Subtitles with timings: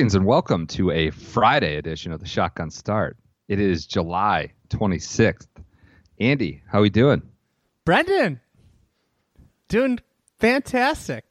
[0.00, 3.18] Greetings and welcome to a Friday edition of the Shotgun Start.
[3.48, 5.46] It is July 26th.
[6.18, 7.20] Andy, how are we doing?
[7.84, 8.40] Brendan,
[9.68, 10.00] doing
[10.38, 11.26] fantastic.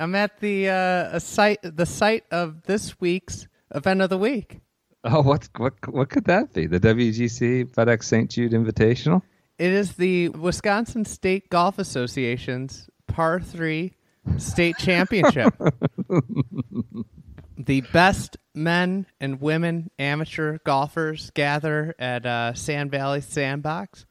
[0.00, 4.58] I'm at the uh, a site, the site of this week's event of the week.
[5.04, 6.66] Oh, what what what could that be?
[6.66, 8.28] The WGC FedEx St.
[8.28, 9.22] Jude Invitational?
[9.56, 13.92] It is the Wisconsin State Golf Association's par three
[14.36, 15.54] state championship.
[17.58, 24.06] the best men and women amateur golfers gather at uh, Sand Valley Sandbox,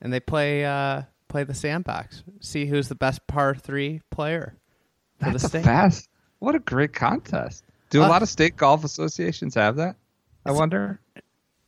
[0.00, 2.22] and they play uh, play the sandbox.
[2.40, 4.54] See who's the best par three player
[5.18, 5.64] for That's the a state.
[5.64, 6.08] fast.
[6.38, 7.64] What a great contest.
[7.90, 9.96] Do a Uh, lot of state golf associations have that?
[10.46, 11.00] I wonder.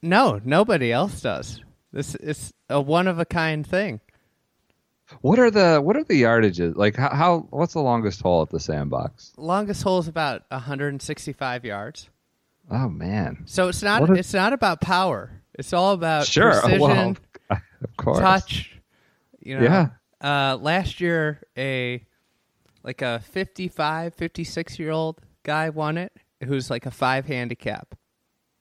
[0.01, 1.61] No, nobody else does.
[1.93, 4.01] This is a one of a kind thing.
[5.21, 6.75] What are the what are the yardages?
[6.77, 9.33] Like how, how what's the longest hole at the sandbox?
[9.37, 12.09] Longest hole is about 165 yards.
[12.71, 13.43] Oh man.
[13.47, 15.43] So it's not What a- it's not about power.
[15.55, 16.51] It's all about Sure.
[16.61, 17.17] precision, Well,
[17.51, 18.19] of course.
[18.19, 18.79] touch.
[19.41, 19.65] You know.
[19.65, 19.89] Yeah.
[20.21, 22.05] Uh, last year, a
[22.85, 26.13] like a 55, 56 year old guy won it,
[26.45, 27.95] who's like a five handicap.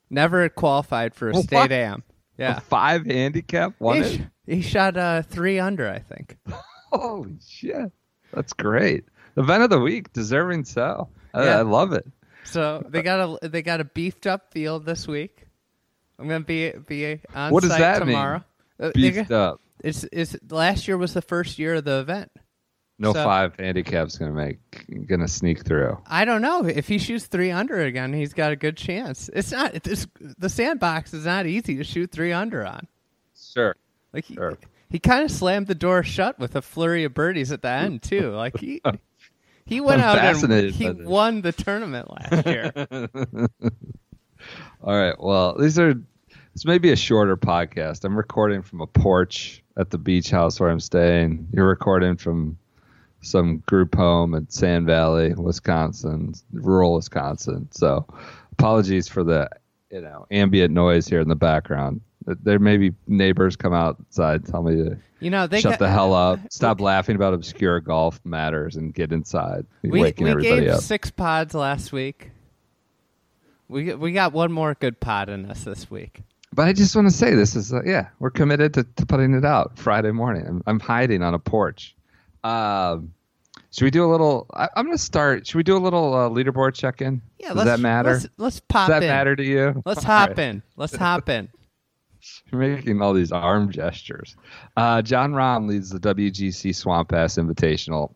[0.09, 1.43] Never qualified for a What?
[1.45, 2.03] state am.
[2.41, 2.57] Yeah.
[2.57, 6.37] A five handicap won he, sh- he shot uh, three under, I think.
[6.91, 7.91] Holy shit.
[8.33, 9.05] That's great.
[9.37, 11.07] Event of the week, deserving so.
[11.33, 11.59] I, Yeah.
[11.59, 12.05] I love it.
[12.43, 15.45] So they got a they got a beefed up field this week.
[16.19, 18.43] I'm gonna be be on What does site that tomorrow.
[18.79, 19.61] Uh, they Beefed got- up.
[19.83, 22.31] It's it's last year was the first year of the event.
[23.01, 24.59] No So- five handicap's gonna make
[25.07, 25.97] gonna sneak through.
[26.05, 29.29] I don't know if he shoots three under again, he's got a good chance.
[29.33, 30.05] It's not it's,
[30.37, 32.87] the sandbox is not easy to shoot three under on.
[33.35, 33.75] Sure.
[34.13, 34.57] Like he, Sure.
[34.89, 38.03] he kind of slammed the door shut with a flurry of birdies at the end
[38.03, 38.29] too.
[38.31, 38.81] Like he
[39.65, 41.07] he went I'm out and he this.
[41.07, 42.71] won the tournament last year.
[44.83, 45.15] All right.
[45.19, 45.93] Well, these are
[46.53, 48.03] this may be a shorter podcast.
[48.03, 51.47] I'm recording from a porch at the beach house where I'm staying.
[51.53, 52.57] You're recording from
[53.21, 57.67] some group home at Sand Valley, Wisconsin, rural Wisconsin.
[57.71, 58.05] So,
[58.53, 59.49] apologies for the
[59.91, 62.01] you know ambient noise here in the background.
[62.25, 66.13] There may be neighbors come outside, tell me to You know they shut the hell
[66.13, 69.65] up, stop laughing about obscure golf matters, and get inside.
[69.81, 70.81] We, we gave up.
[70.81, 72.31] six pods last week.
[73.67, 76.21] We we got one more good pod in us this week.
[76.53, 79.33] But I just want to say this is uh, yeah, we're committed to, to putting
[79.33, 80.45] it out Friday morning.
[80.45, 81.95] I'm, I'm hiding on a porch.
[82.43, 83.13] Um,
[83.71, 84.47] should we do a little?
[84.53, 85.47] I, I'm going to start.
[85.47, 87.21] Should we do a little uh, leaderboard check in?
[87.39, 88.11] Yeah, Does let's, that matter?
[88.11, 89.09] Let's, let's pop Does that in.
[89.09, 89.81] matter to you?
[89.85, 90.39] Let's hop right.
[90.39, 90.63] in.
[90.75, 91.49] Let's hop in.
[92.51, 94.35] You're making all these arm gestures.
[94.77, 98.13] Uh, Jon Rahm leads the WGC Swampass Invitational,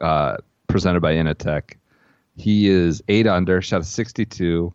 [0.00, 0.36] uh,
[0.66, 1.74] presented by Initech.
[2.36, 4.72] He is eight under, shot a 62.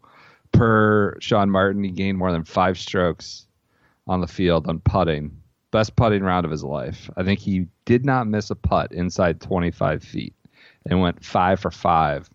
[0.53, 3.47] Per Sean Martin, he gained more than five strokes
[4.07, 5.35] on the field on putting.
[5.73, 7.09] Best putting round of his life.
[7.17, 10.35] I think he did not miss a putt inside 25 feet
[10.85, 12.29] and went five for five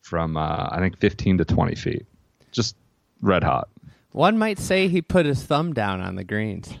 [0.00, 2.06] from, uh, I think, 15 to 20 feet.
[2.50, 2.74] Just
[3.20, 3.68] red hot.
[4.12, 6.72] One might say he put his thumb down on the greens.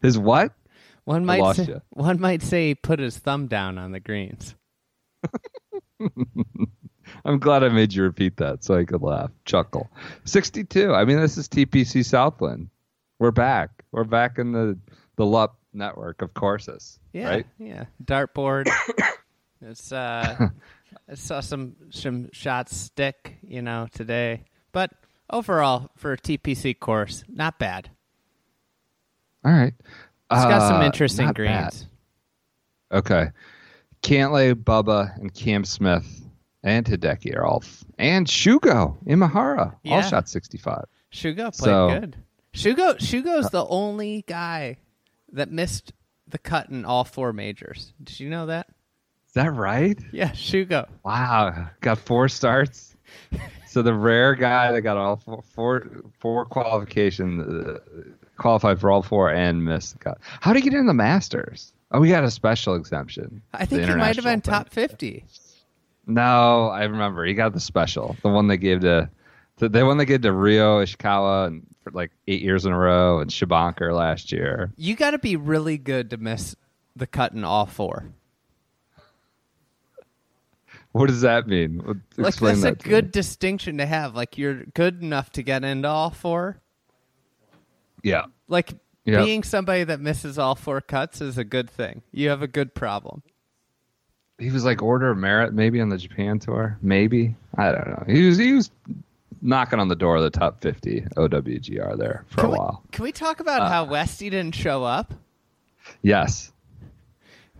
[0.00, 0.52] His what?
[1.04, 4.54] One might say, one might say he put his thumb down on the greens.
[7.24, 9.90] I'm glad I made you repeat that so I could laugh, chuckle.
[10.24, 10.92] 62.
[10.94, 12.68] I mean, this is TPC Southwind.
[13.18, 13.70] We're back.
[13.92, 14.78] We're back in the
[15.16, 16.98] the LUP network of courses.
[17.12, 17.46] Yeah, Right?
[17.58, 17.84] yeah.
[18.04, 18.68] Dartboard.
[19.62, 20.48] it's uh,
[21.08, 24.44] I saw some some shots stick, you know, today.
[24.72, 24.90] But
[25.30, 27.88] overall, for a TPC course, not bad.
[29.44, 29.72] All right.
[29.78, 31.86] It's got some Uh, interesting greens.
[32.90, 32.98] bad.
[32.98, 33.30] Okay.
[34.02, 36.25] Cantlay, Bubba, and Cam Smith
[36.66, 40.84] and Hideki are all, f- and Shugo, Imahira, all shot 65.
[41.12, 42.16] Shugo played So- good.
[42.52, 44.78] Shugo Shugo's the only guy
[45.32, 45.92] that missed
[46.26, 47.92] the cut in all four majors.
[48.02, 48.66] Did you know that?
[49.28, 49.98] Is that right?
[50.10, 50.88] Yeah, Shugo.
[51.04, 52.96] Wow, got four starts.
[53.68, 55.86] so the rare guy that got all four four,
[56.18, 57.78] four qualification uh,
[58.38, 60.18] qualified for all four and missed the cut.
[60.40, 61.72] How did he get in the Masters?
[61.92, 63.42] Oh, we got a special exemption.
[63.52, 65.24] I think he might have been top fifty.
[66.06, 69.10] No, I remember he got the special, the one they gave to,
[69.58, 72.78] the, the one they gave to Ryo Ishikawa and for like eight years in a
[72.78, 74.72] row, and Shubhankar last year.
[74.76, 76.54] You got to be really good to miss
[76.94, 78.06] the cut in all four.
[80.92, 81.78] What does that mean?
[81.84, 82.90] What- Like Explain that's a that me.
[82.90, 84.14] good distinction to have.
[84.14, 86.60] Like you're good enough to get into all four.
[88.02, 88.26] Yeah.
[88.48, 88.74] Like
[89.04, 89.24] Yep.
[89.24, 92.02] being somebody that misses all four cuts is a good thing.
[92.12, 93.22] You have a good problem.
[94.38, 96.78] He was like order of merit maybe on the Japan tour.
[96.82, 98.04] Maybe I don't know.
[98.06, 98.70] He was he was
[99.42, 102.82] knocking on the door of the top fifty OWGR there for Can a we, while.
[102.92, 105.14] can we talk about Uh, how Westy didn't show up?
[106.02, 106.52] Yes.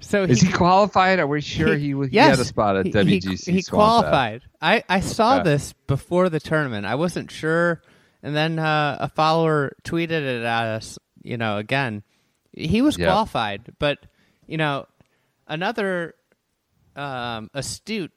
[0.01, 1.19] So Is he qualified?
[1.21, 3.47] Are we sure he, he, yes, had a spot at he- he- WGC?
[3.47, 3.71] He, Fest?
[3.71, 4.43] qualified.
[4.61, 5.43] I, I saw Yeah.
[5.45, 6.85] this before the tournament.
[6.85, 7.81] I wasn't sure,
[8.23, 10.99] and then uh, a follower tweeted it at us.
[11.23, 12.03] You know, again,
[12.53, 13.07] he was Yeah.
[13.07, 13.99] qualified, but
[14.47, 14.87] you know,
[15.49, 16.15] another
[16.97, 18.13] um, astute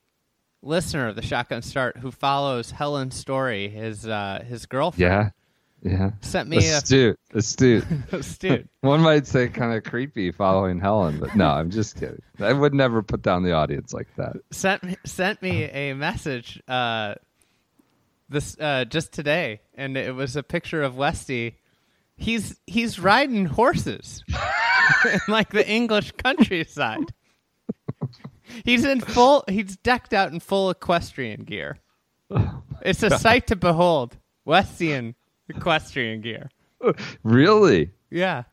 [0.62, 5.30] listener of the Shotgun Start who follows Helen's story, his uh, his girlfriend, Yeah.
[5.82, 6.12] Yeah.
[6.20, 7.18] sent me a Astute.
[7.34, 7.86] Astute.
[8.12, 8.68] astute.
[8.82, 12.22] One might say kind of creepy following Helen, but no, I'm just kidding.
[12.40, 14.36] I would never put down the audience like that.
[14.52, 17.16] sent me, sent me a message uh,
[18.28, 21.56] this uh, just today, and it was a picture of Westy.
[22.18, 24.26] He's he's riding horses
[25.06, 27.14] in like the English countryside.
[28.66, 29.44] He's in full.
[29.48, 31.78] He's decked out in full equestrian gear.
[32.82, 34.18] It's a sight to behold.
[34.48, 35.16] Westian
[35.50, 36.50] equestrian gear.
[37.24, 37.92] Really?
[38.10, 38.44] Yeah,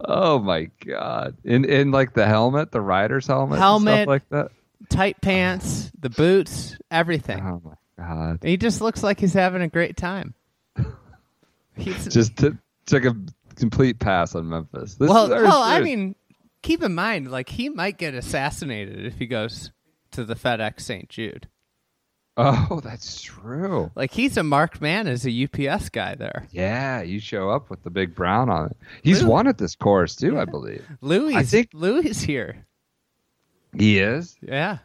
[0.00, 1.36] Oh my god!
[1.44, 3.94] In in like the helmet, the rider's helmet, and Helmet.
[3.96, 4.50] stuff like that.
[4.88, 7.40] tight pants, the boots, everything.
[7.40, 8.38] Oh my god!
[8.42, 10.34] He just looks like he's having a great time.
[11.76, 12.50] He's Just t-
[12.86, 13.14] took a
[13.56, 14.94] complete pass on Memphis.
[14.96, 16.14] This well, well, I mean,
[16.62, 19.70] keep in mind, like he might get assassinated if he goes
[20.12, 21.08] to the FedEx St.
[21.08, 21.48] Jude.
[22.36, 23.90] oh, that's true.
[23.96, 26.46] Like he's a marked man as a UPS guy there.
[26.52, 28.76] Yeah, you show up with the big brown on it.
[29.02, 29.30] He's Really?
[29.30, 30.84] won at this course too, I believe.
[31.00, 32.64] Louis, I think- Louis is here.
[33.76, 34.36] He is.
[34.40, 34.78] Yeah,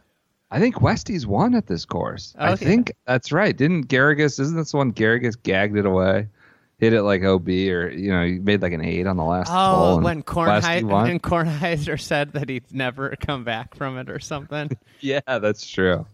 [0.52, 2.36] I think Westy's won at this course.
[2.38, 3.56] I oh, think that's right.
[3.56, 4.40] Didn't Garrigus?
[4.40, 6.28] Isn't this one Garrigus gagged it away?
[6.84, 9.50] Hit it like OB, or you know, he made like an eight on the last.
[9.50, 14.20] Oh, and when Kornheiser, when Kornheiser said that he'd never come back from it or
[14.20, 14.70] something,
[15.00, 16.06] Yeah, that's true.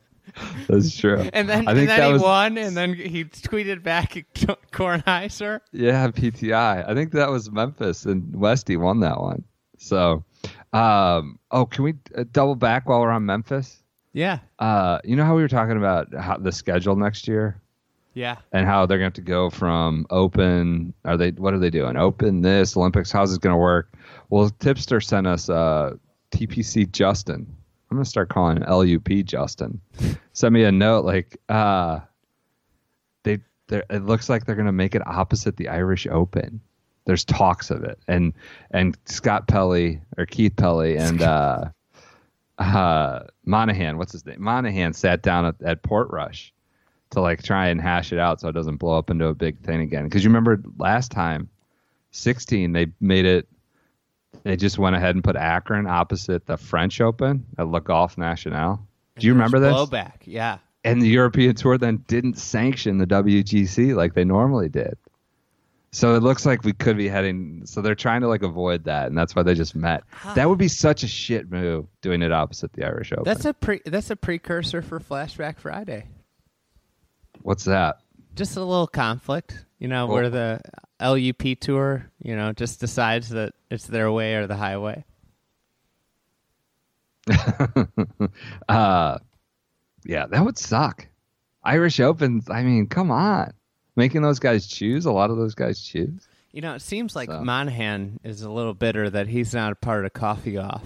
[0.67, 1.27] That's true.
[1.33, 4.31] and then I and then that he was, won, and then he tweeted back at
[4.71, 5.61] Kornheiser.
[5.71, 6.87] Yeah, PTI.
[6.87, 9.43] I think that was Memphis, and Westy won that one.
[9.79, 10.23] So,
[10.71, 13.81] um, oh, can we uh, double back while we're on Memphis?
[14.13, 17.59] Yeah, Uh, you know how we were talking about how the schedule next year
[18.19, 18.35] yeah.
[18.51, 20.93] and how they're going to have to go from open.
[21.05, 21.31] Are they?
[21.31, 21.95] What are they doing?
[21.95, 23.11] Open this Olympics.
[23.11, 23.93] How's it going to work?
[24.29, 25.95] Well, Tipster sent us uh,
[26.31, 27.47] TPC Justin.
[27.89, 29.79] I'm going to start calling him LUP Justin.
[30.33, 32.01] Send me a note like, uh,
[33.23, 33.39] they.
[33.69, 36.59] It looks like they're going to make it opposite the Irish Open.
[37.05, 38.33] There's talks of it, and
[38.71, 41.69] and Scott Pelley or Keith Pelley and uh,
[42.57, 43.97] uh, Monahan.
[43.97, 44.41] What's his name?
[44.41, 46.51] Monahan sat down at, at Portrush
[47.11, 49.59] to like try and hash it out so it doesn't blow up into a big
[49.59, 50.03] thing again.
[50.03, 51.49] Because you remember last time,
[52.11, 53.47] 16, they made it.
[54.43, 58.79] They just went ahead and put Akron opposite the French Open at Le Golf National.
[59.17, 59.73] Do you remember this?
[59.73, 60.13] Blowback.
[60.23, 60.59] Yeah.
[60.83, 64.97] And the European Tour then didn't sanction the WGC like they normally did.
[65.91, 67.63] So it looks like we could be heading.
[67.65, 70.03] So they're trying to like avoid that, and that's why they just met.
[70.35, 73.23] That would be such a shit move doing it opposite the Irish Open.
[73.25, 73.81] That's a pre.
[73.85, 76.07] That's a precursor for Flashback Friday.
[77.41, 77.97] What's that?
[78.35, 80.61] Just a little conflict, you know, Well- where the
[80.99, 85.05] LUP tour, you know, just decides that it's their way or the highway.
[88.69, 89.17] uh,
[90.05, 91.07] yeah, that would suck.
[91.63, 92.49] Irish Opens.
[92.49, 93.51] I mean, come on,
[93.95, 95.05] making those guys choose.
[95.05, 96.27] A lot of those guys choose.
[96.51, 97.41] You know, it seems like So.
[97.43, 100.83] Monahan is a little bitter that he's not a part of Coffee Off.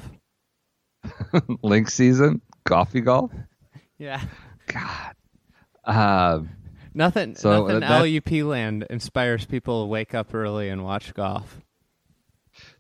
[1.64, 3.32] Link season, coffee golf.
[4.00, 4.22] Yeah.
[4.68, 5.14] God.
[5.86, 6.50] Um,
[6.94, 7.36] Nothing.
[7.36, 11.60] So, nothing uh, that- LUP land inspires people to wake up early and watch golf.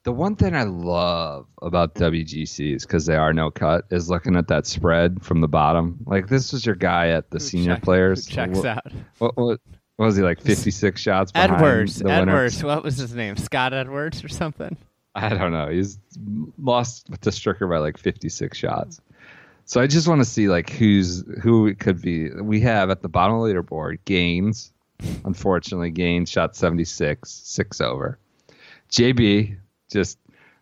[0.03, 4.47] The one thing I love about WGCs because they are no cut is looking at
[4.49, 5.97] that spread from the bottom.
[6.05, 8.27] Like this was your guy at the Who senior check- players.
[8.27, 8.91] checks what, out.
[9.17, 9.59] What, what,
[9.95, 10.41] what was he like?
[10.41, 11.31] Fifty six shots.
[11.31, 12.01] behind Edwards.
[12.03, 12.63] Edwards.
[12.63, 13.35] What was his name?
[13.37, 14.77] Scott Edwards or something?
[15.15, 15.69] I don't know.
[15.69, 15.99] He's
[16.57, 18.99] lost to Stricker by like 56 shots.
[19.65, 22.29] So I just want to see like who's who it could be.
[22.29, 24.71] We have at the bottom of the leaderboard Gaines.
[25.25, 28.19] Unfortunately, Gaines shot 76, six over.
[28.91, 29.57] JB
[29.91, 30.17] just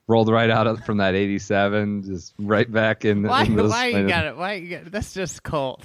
[0.08, 3.24] rolled right out of, from that 87, just right back in.
[3.24, 3.44] Why?
[3.44, 4.38] in this- Why you got it?
[4.38, 4.92] Why you got it?
[4.92, 5.84] That's just cold.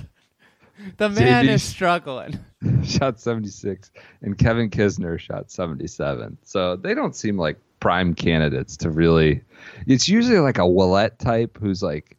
[0.98, 1.48] The man JB.
[1.50, 2.38] is struggling.
[2.84, 3.90] shot 76
[4.22, 6.38] and Kevin Kisner shot 77.
[6.42, 9.42] So they don't seem like prime candidates to really
[9.86, 12.15] it's usually like a Willett type who's like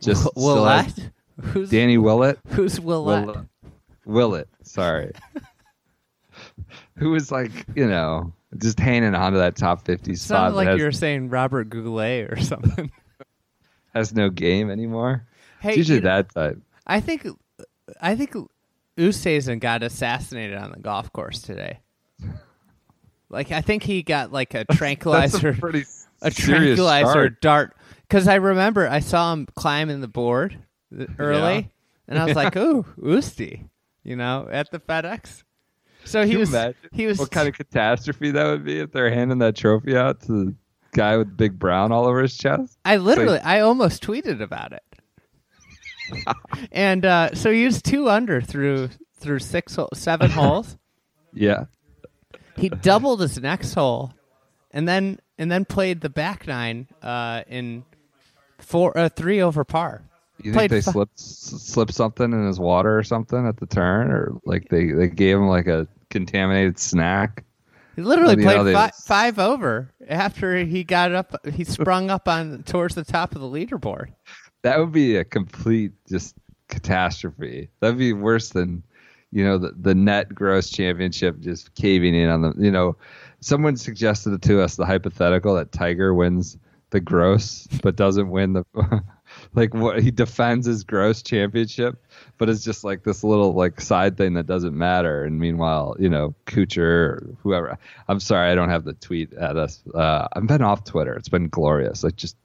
[0.00, 1.04] just Will still
[1.40, 3.26] Who's Danny Willett Who's Willett?
[3.26, 3.46] Willett,
[4.04, 5.12] Willett sorry
[6.96, 10.78] who was like you know just hanging on to that top 50 spot Sounded like
[10.78, 12.90] you were saying Robert Goulet or something.
[13.94, 15.26] has no game anymore
[15.60, 17.24] hey, it's usually you know, that type I think,
[18.00, 18.34] I think
[18.98, 21.80] Oosthuizen got assassinated on the golf course today.
[23.32, 25.84] Like I think he got like a tranquilizer, a pretty
[26.20, 27.40] a tranquilizer start.
[27.40, 27.76] dart.
[28.10, 30.58] Because I remember I saw him climbing the board
[31.20, 31.62] early, Yeah.
[32.08, 33.68] and I was like, "Ooh, Oosty,"
[34.02, 35.44] you know, at the FedEx.
[36.04, 36.74] So he Can you was.
[36.92, 40.22] He was what kind of catastrophe that would be if they're handing that trophy out
[40.22, 40.54] to the
[40.92, 42.76] guy with big brown all over his chest.
[42.84, 44.82] I literally, I almost tweeted about it.
[46.72, 48.88] and uh, so he was two under through
[49.18, 50.76] through six, seven holes.
[51.32, 51.66] Yeah.
[52.56, 54.12] He doubled his next hole,
[54.72, 57.84] and then and then played the back nine uh, in
[58.60, 60.02] four, uh, three over par.
[60.42, 63.66] You Played think they fi- slipped slipped something in his water or something at the
[63.66, 67.44] turn, or like they, they gave him like a contaminated snack?
[67.96, 71.46] He literally know, played they- fi- five over after he got up.
[71.52, 74.12] He sprung up on towards the top of the leaderboard.
[74.62, 76.36] That would be a complete just
[76.68, 77.68] catastrophe.
[77.80, 78.82] That'd be worse than
[79.32, 82.54] you know the the net gross championship just caving in on them.
[82.58, 82.96] you know
[83.40, 86.56] someone suggested it to us the hypothetical that Tiger wins
[86.90, 88.64] the gross but doesn't win the
[89.54, 92.04] like what he defends his gross championship
[92.36, 95.24] but it's just like this little like side thing that doesn't matter.
[95.24, 97.78] And meanwhile you know Kuchar or whoever
[98.08, 99.82] I'm sorry I don't have the tweet at us.
[99.94, 101.14] Uh, I've been off Twitter.
[101.14, 102.04] It's been glorious.
[102.04, 102.36] I just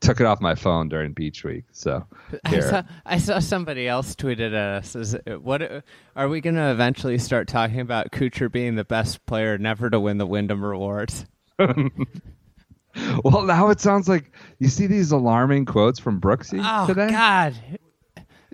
[0.00, 2.04] took it off my phone during beach week so
[2.44, 4.94] I saw, I saw somebody else tweeted at us.
[4.96, 5.84] Is it- what
[6.16, 9.98] are we going to eventually start talking about Kuchar being the best player never to
[9.98, 11.26] win the Wyndham Rewards?
[13.24, 16.62] Well, now it sounds like you see these alarming quotes from Brooksy today?
[16.64, 17.10] Oh today.
[17.10, 17.54] God!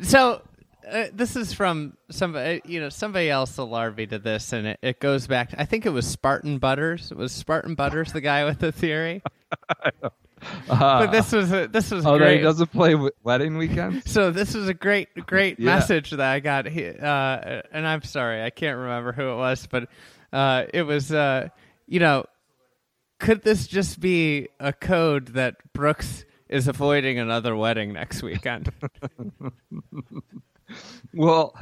[0.02, 0.42] So
[0.90, 2.60] uh, this is from somebody.
[2.64, 3.58] You know, somebody else
[3.96, 5.54] me to this, and it, it goes back.
[5.56, 7.10] I think it was Spartan Butters.
[7.10, 9.22] It was Spartan Butters the guy with the theory?
[10.68, 12.38] but this was a, this was Oh, great.
[12.38, 14.10] he doesn't play wedding weekends.
[14.10, 15.76] So this was a great, great Yeah.
[15.76, 16.66] message that I got.
[16.66, 19.88] He- Uh, and I'm sorry, I can't remember who it was, but
[20.32, 21.48] uh, it was, uh,
[21.86, 22.24] you know,
[23.24, 28.70] could this just be a code that Brooks is avoiding another wedding next weekend?
[31.12, 31.54] Well,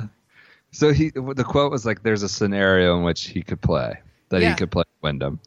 [0.70, 3.98] so he the quote was like, "There's a scenario in which he could play
[4.30, 4.50] that Yeah.
[4.50, 5.40] he could play Wyndham."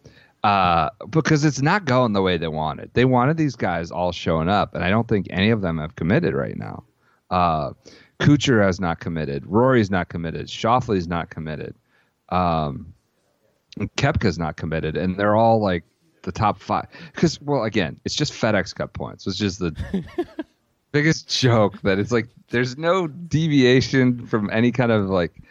[0.43, 2.91] Uh, because it's not going the way they wanted.
[2.93, 5.95] They wanted these guys all showing up, and I don't think any of them have
[5.95, 6.84] committed right now.
[7.31, 7.72] Uh,
[8.19, 9.43] Kuchar has not committed.
[9.48, 10.48] Rory's not committed.
[10.50, 11.74] Schauffele's not committed.
[12.29, 12.93] Um,
[13.98, 15.84] Koepka's not committed, and they're all like
[16.25, 16.88] the top five.
[17.13, 19.25] Because, well, again, it's just FedEx Cup points.
[19.25, 19.75] It's just the
[20.91, 25.41] biggest joke that it's like there's no deviation from any kind of like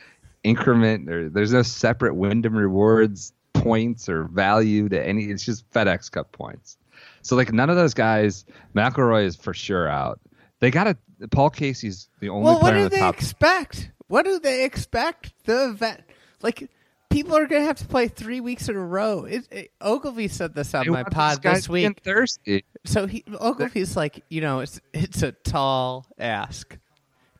[0.42, 5.24] increment, or there's no separate Wyndham rewards points or value to any.
[5.24, 6.76] It's just FedEx Cup points.
[7.22, 10.20] So like none of those guys, McIlroy is for sure out.
[10.60, 13.14] They got to Paul Casey's the only well, what do the they top.
[13.14, 13.90] expect?
[14.08, 15.32] What do they expect?
[15.44, 16.04] The vet?
[16.42, 16.68] like.
[17.14, 19.24] People are going to have to play three weeks in a row.
[19.24, 22.02] It, it, Ogilvy said this on They my pod guys this week.
[22.02, 22.64] thirsty.
[22.84, 26.76] So he Ogilvy's like, you know, it's it's a tall ask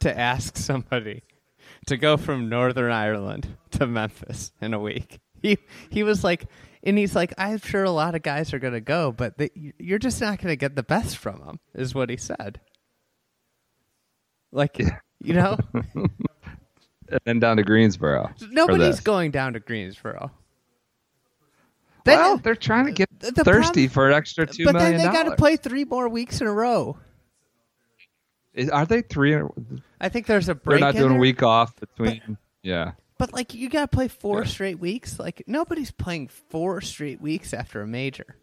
[0.01, 1.23] to ask somebody
[1.87, 5.19] to go from Northern Ireland to Memphis in a week.
[5.43, 5.59] He
[5.91, 6.47] he was like,
[6.85, 9.51] and he's like, I'm sure a lot of guys are going to go, but they,
[9.79, 12.61] you're just not going to get the best from them, is what he said.
[14.53, 15.59] Like, you know,
[17.09, 18.31] and then down to Greensboro.
[18.51, 20.31] nobody's going down to Greensboro.
[22.05, 24.97] Then- Well, they're trying to get the- thirsty problem- for an extra two but million
[24.99, 26.99] then they got to play three more weeks in a row.
[28.53, 29.37] Is- Are they three?
[30.01, 30.81] I think there's a break.
[30.81, 32.37] They're not in doing a week off between.
[32.63, 32.93] yeah.
[33.17, 34.49] But like you gotta play four Yeah.
[34.49, 35.19] straight weeks.
[35.19, 38.37] Like nobody's playing four straight weeks after a major.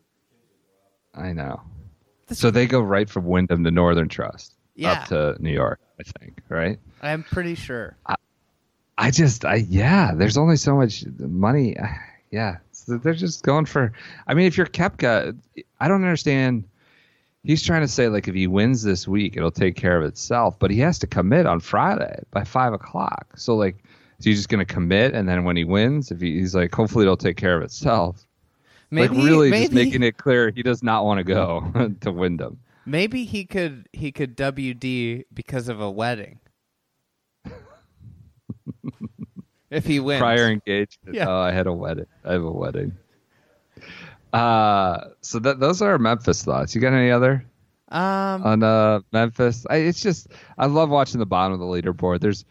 [1.13, 1.61] I know.
[2.31, 4.93] So they go right from Wyndham to Northern Trust Yeah.
[4.93, 6.79] up to New York, I think, right?
[7.01, 7.97] I'm pretty sure.
[8.05, 8.15] I
[9.11, 10.11] just, I yeah.
[10.13, 11.75] There's only so much money.
[12.33, 13.91] Yeah, So they're just going for.
[14.25, 15.37] I mean, if you're Koepka,
[15.81, 16.63] I don't understand.
[17.43, 20.57] He's trying to say like if he wins this week, it'll take care of itself.
[20.57, 23.27] But he has to commit on Friday by five o'clock.
[23.35, 23.83] So like,
[24.17, 26.73] is he just going to commit and then when he wins, if he, he's like,
[26.73, 28.25] hopefully it'll take care of itself.
[28.91, 32.11] Maybe like really maybe, just making it clear he does not want to go to
[32.13, 32.59] Wyndham.
[32.85, 36.39] maybe he could he could WD because of a wedding.
[39.71, 40.19] If he wins.
[40.19, 41.15] prior engagement.
[41.15, 41.27] Yeah.
[41.29, 42.05] Oh, I had a wedding.
[42.23, 42.95] I have a wedding.
[44.33, 46.73] Uh, so that those are Memphis thoughts.
[46.75, 47.43] You got any other
[47.89, 49.65] Um on uh Memphis?
[49.69, 52.21] I, it's just I love watching the bottom of the leaderboard.
[52.21, 52.45] There's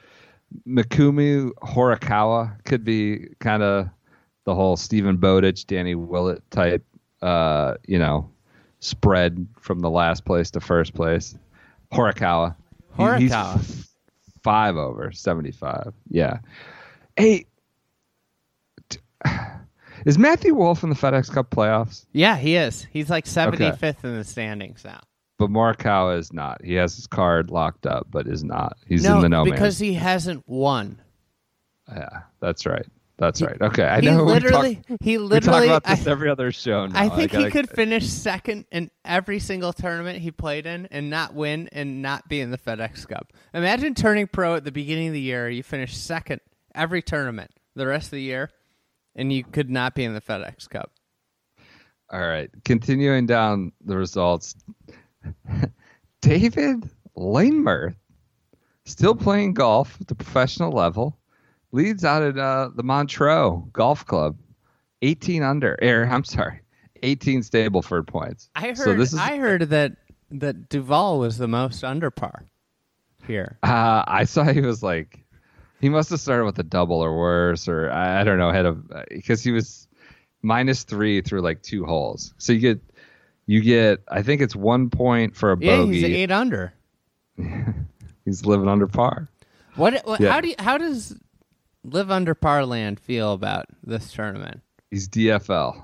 [0.66, 3.88] Mikumu Horikawa could be kind of
[4.44, 6.84] the whole Steven Bowditch, Danny Willett type.
[7.22, 8.30] Uh, you know,
[8.80, 11.36] spread from the last place to first place.
[11.92, 12.56] Horikawa.
[12.96, 13.54] He- Horikawa.
[13.56, 13.88] f-
[14.42, 15.92] five over seventy five.
[16.08, 16.38] Yeah.
[17.16, 17.46] Hey,
[18.88, 18.98] t-
[20.06, 22.06] is Matthew Wolff in the FedEx Cup playoffs?
[22.12, 22.86] Yeah, he is.
[22.90, 25.00] He's like 75th in the standings now.
[25.38, 26.62] But Morikawa is not.
[26.62, 28.76] He has his card locked up, but is not.
[28.86, 29.88] He's no, in the no because man.
[29.88, 31.00] he hasn't won.
[31.88, 32.86] Yeah, that's right.
[33.16, 33.60] That's right.
[33.60, 34.24] Okay, I he know.
[34.24, 36.86] literally talk, he we talk literally about this I, every other show.
[36.86, 36.98] Now.
[36.98, 41.10] I think he gotta- could finish second in every single tournament he played in and
[41.10, 43.32] not win and not be in the FedEx Cup.
[43.52, 46.40] Imagine turning pro at the beginning of the year, you finish second
[46.74, 48.50] every tournament the rest of the year,
[49.14, 50.92] and you could not be in the FedEx Cup.
[52.12, 54.56] All right, continuing down the results.
[56.20, 57.94] David Lingmerth,
[58.84, 61.18] still playing golf at the professional level,
[61.72, 64.36] leads out at uh, the Montreux Golf Club,
[65.02, 65.78] 18 under.
[65.82, 66.60] Er, I'm sorry,
[67.02, 68.50] 18 Stableford points.
[68.54, 69.92] I heard So this is I heard that
[70.32, 72.44] that Duval was the most under par
[73.26, 73.58] here.
[73.62, 75.24] Uh, I saw he was like,
[75.80, 78.66] he must have started with a double or worse, or I, I don't know, had
[78.66, 78.72] a
[79.08, 79.88] because he was
[80.42, 82.34] minus three through like two holes.
[82.38, 82.80] So you get,
[83.46, 85.92] you get, I think it's one point for a Yeah, bogey.
[85.94, 86.72] he's eight under.
[88.26, 89.28] He's living under par.
[89.76, 90.30] What, what Yeah.
[90.30, 91.16] how do you, how does
[91.84, 94.60] live under par land feel about this tournament?
[94.90, 95.82] He's DFL.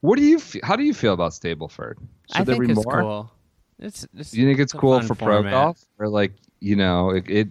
[0.00, 0.40] What do you?
[0.62, 1.96] How do you feel about Stableford?
[1.98, 3.02] Should I there think be it's more?
[3.02, 3.30] cool.
[3.78, 7.10] It's, it's Do you think it's a cool for pro golf, or like you know,
[7.10, 7.48] it, it?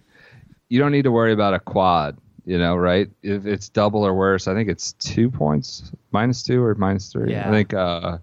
[0.70, 3.10] You don't need to worry about a quad, you know, right?
[3.22, 7.32] If it's double or worse, I think it's two points, minus two or minus three.
[7.32, 7.46] Yeah.
[7.46, 8.18] I think uh,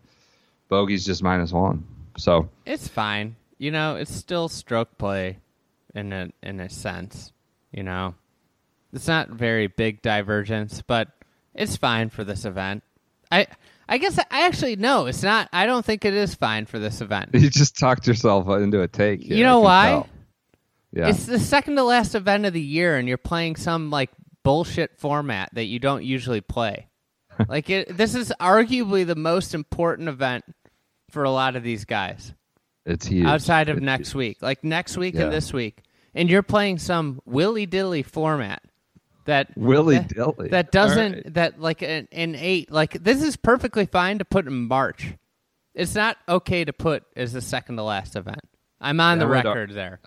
[0.69, 1.85] bogey's just minus one.
[2.17, 3.35] So It's fine.
[3.59, 5.37] You know, it's still stroke play
[5.93, 7.31] in a in a sense.
[7.71, 8.15] You know,
[8.93, 11.09] it's not very big divergence, but
[11.53, 12.83] it's fine for this event.
[13.31, 13.47] I
[13.89, 15.49] I guess I actually no, it's not.
[15.51, 17.29] I don't think it is fine for this event.
[17.33, 19.21] you just talked yourself into a take.
[19.21, 19.89] here, you know why?
[19.89, 20.09] tell.
[20.93, 21.09] Yeah.
[21.09, 24.09] It's the second to last event of the year, and you're playing some like
[24.43, 26.87] bullshit format that you don't usually play.
[27.47, 30.43] like it, this is arguably the most important event
[31.11, 32.33] for a lot of these guys
[32.85, 33.25] It's huge.
[33.25, 34.37] outside of It's next week.
[34.41, 35.23] Like next week Yeah.
[35.23, 35.83] and this week,
[36.15, 38.63] and you're playing some willy dilly format
[39.25, 40.49] that Willy-dilly.
[40.49, 41.33] that doesn't All right.
[41.33, 42.71] that like an, an eight.
[42.71, 45.13] Like this is perfectly fine to put in March.
[45.75, 48.39] It's not okay to put as the second to last event.
[48.79, 49.99] I'm on Yeah, the I would, uh, record there.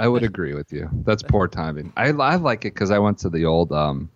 [0.00, 0.88] I would agree with you.
[1.04, 1.92] That's poor timing.
[1.96, 4.10] I, I like it because I went to the old um,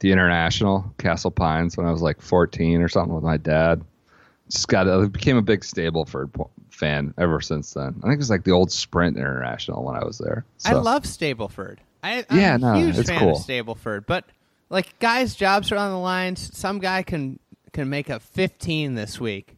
[0.00, 3.82] the international Castle Pines when I was like 14 or something with my dad.
[4.50, 7.94] Just got I became a big Stableford fan ever since then.
[7.98, 10.44] I think it was like the old Sprint International when I was there.
[10.64, 11.78] I love Stableford.
[12.04, 13.36] I, I'm Yeah, a no, huge it's fan cool.
[13.38, 14.24] of Stableford, but
[14.70, 16.36] like guys' jobs are on the line.
[16.36, 17.40] Some guy can
[17.72, 19.56] can make a 15 this week,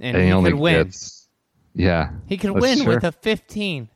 [0.00, 0.84] and, and he only could win.
[0.86, 1.28] gets-
[1.74, 2.94] yeah, He could win true.
[2.94, 3.88] with a 15.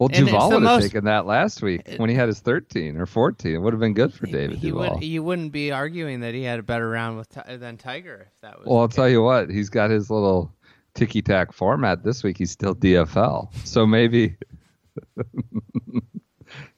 [0.00, 2.96] Well, and Duval would have most- taken that last week when he had his 13
[2.96, 3.54] or 14.
[3.54, 4.94] It would have been good for David he Duval.
[4.94, 7.28] would you wouldn't be arguing that he had a better round with
[7.60, 8.66] than Tiger if that was.
[8.66, 10.54] Well, I'll tell you what, he's got his little
[10.94, 12.38] ticky tack format this week.
[12.38, 14.36] He's still DFL, so maybe,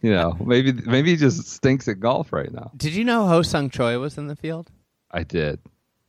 [0.00, 2.72] you know, maybe maybe he just stinks at golf right now.
[2.76, 4.68] Did you know Ho Sung Choi was in the field?
[5.12, 5.61] I did,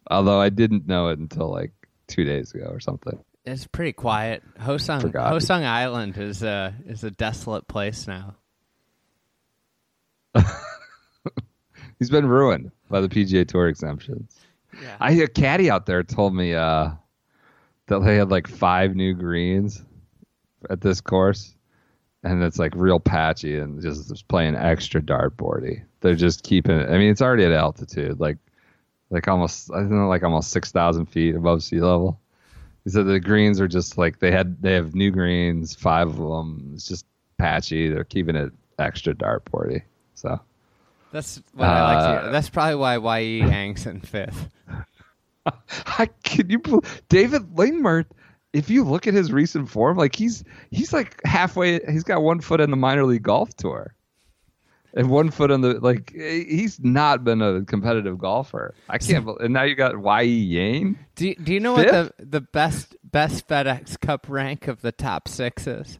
[0.10, 1.74] although I didn't know it until like
[2.08, 3.20] two days ago or something.
[3.46, 4.42] It's pretty quiet.
[4.60, 5.30] Ho Sung Forgot.
[5.50, 8.36] Ho Island is a is a desolate place now.
[12.00, 14.40] He's been ruined by the PGA Tour exemptions.
[14.82, 14.96] Yeah.
[15.00, 16.92] I a caddy out there told me uh,
[17.88, 19.84] that they had like five new greens
[20.70, 21.56] at this course,
[22.24, 25.84] and it's like real patchy and just, just playing extra dartboardy.
[26.00, 26.90] They're just keeping it.
[26.90, 28.38] I mean, it's already at altitude, like
[29.10, 32.20] like almost I don't know, like almost six thousand feet above sea level.
[32.84, 36.18] He said the greens are just like they had they have new greens, five of
[36.18, 36.72] them.
[36.76, 37.06] It's just
[37.38, 37.90] patchy.
[37.90, 39.84] They're keeping it extra dartboardy.
[40.16, 40.40] So
[41.12, 42.32] That's what I like to Uh, hear.
[42.32, 44.50] That's probably why Ye hangs in fifth.
[45.86, 46.62] I, can you
[47.10, 48.06] David Lingmerth?
[48.54, 51.80] If you look at his recent form, like he's he's like halfway.
[51.90, 53.94] He's got one foot in the minor league golf tour,
[54.96, 56.12] and one foot on the like.
[56.14, 58.74] He's not been a competitive golfer.
[58.90, 59.26] I can't.
[59.26, 60.22] bel- And now you got Y.
[60.22, 60.98] Yang.
[61.16, 64.92] Do you, do you know what the the best best FedEx Cup rank of the
[64.92, 66.00] top six is?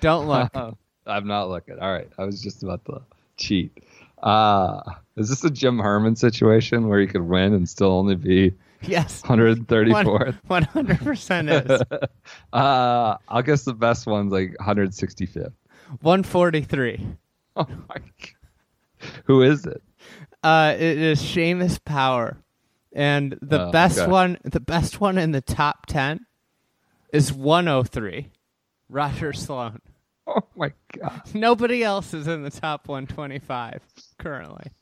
[0.00, 0.50] Don't look.
[1.06, 1.78] I'm not looking.
[1.78, 3.02] All right, I was just about to
[3.36, 3.84] cheat.
[4.22, 4.80] Uh,
[5.16, 9.20] is this a Jim Herman situation where he could win and still only be yes,
[9.22, 10.36] 134th?
[10.46, 11.82] One hundred percent is
[12.52, 15.52] Uh, I'll guess the best one's like 165th.
[16.00, 17.06] One forty three.
[17.56, 19.10] Oh my God.
[19.26, 19.80] Who is it?
[20.42, 22.36] Uh, it is Seamus Power,
[22.92, 24.10] and the Oh, best okay.
[24.10, 26.26] one, the best one in the top ten,
[27.12, 28.30] is one oh three.
[28.88, 29.80] Roger Sloan.
[30.26, 31.22] Oh my god.
[31.32, 33.80] Nobody else is in the top 125
[34.18, 34.72] currently.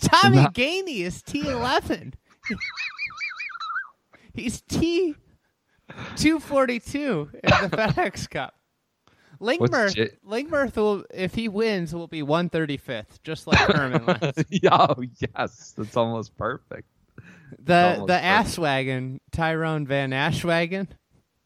[0.00, 2.14] Tommy Not- Gainey is T11.
[4.34, 5.14] He's T
[6.16, 8.54] 242 in the FedEx Cup.
[9.40, 14.04] Lingmerth, J- Lingmerth will, if he wins, will be 135th, just like Herman
[14.72, 16.88] oh yes, that's almost perfect.
[17.62, 18.24] The almost the perfect.
[18.24, 20.88] ass wagon, Tyrone Van Aswegen,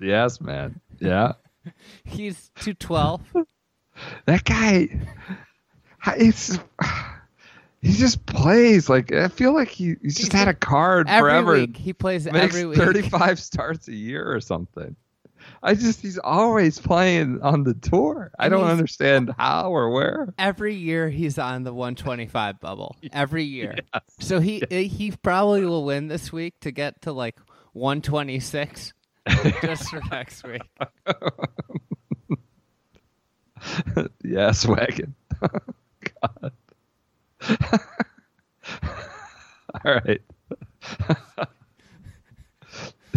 [0.00, 0.81] Yes, man.
[0.98, 1.33] Yeah,
[2.05, 3.20] he's 212.
[4.26, 4.88] that guy.
[6.16, 6.59] It's
[7.83, 11.53] he just plays like I feel like he he's just had a card Every forever.
[11.55, 11.76] week.
[11.76, 12.79] He plays makes every week.
[12.79, 14.96] 35 starts a year or something.
[15.62, 18.31] I just he's always playing on the tour.
[18.38, 20.33] I And don't understand how or where.
[20.38, 23.76] every year he's on the 125 bubble every year
[24.18, 27.37] so he eh, he probably will win this week to get to like
[27.74, 28.92] 126
[29.62, 30.62] just for next week
[34.24, 35.14] yes, wagon.
[36.20, 36.53] God.
[39.85, 40.20] All right.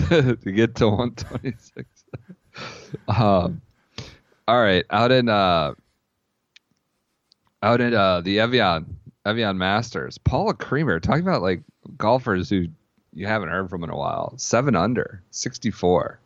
[0.09, 1.87] to get to 126.
[3.07, 3.61] Um,
[4.47, 5.73] all right, out in uh,
[7.63, 11.63] out in uh, the Evian Evian Masters, Paula Creamer talking about like
[11.97, 12.67] golfers who
[13.13, 14.33] you haven't heard from in a while.
[14.37, 16.19] Seven under, 64.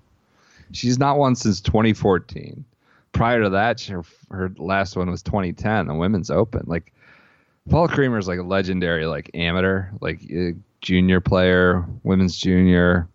[0.72, 2.66] She's not won since 2014.
[3.14, 6.64] Prior to that, her, her last one was 2010, the Women's Open.
[6.66, 6.94] Like
[7.70, 13.08] Paula Creamer is like a legendary like amateur, like uh, junior player, women's junior.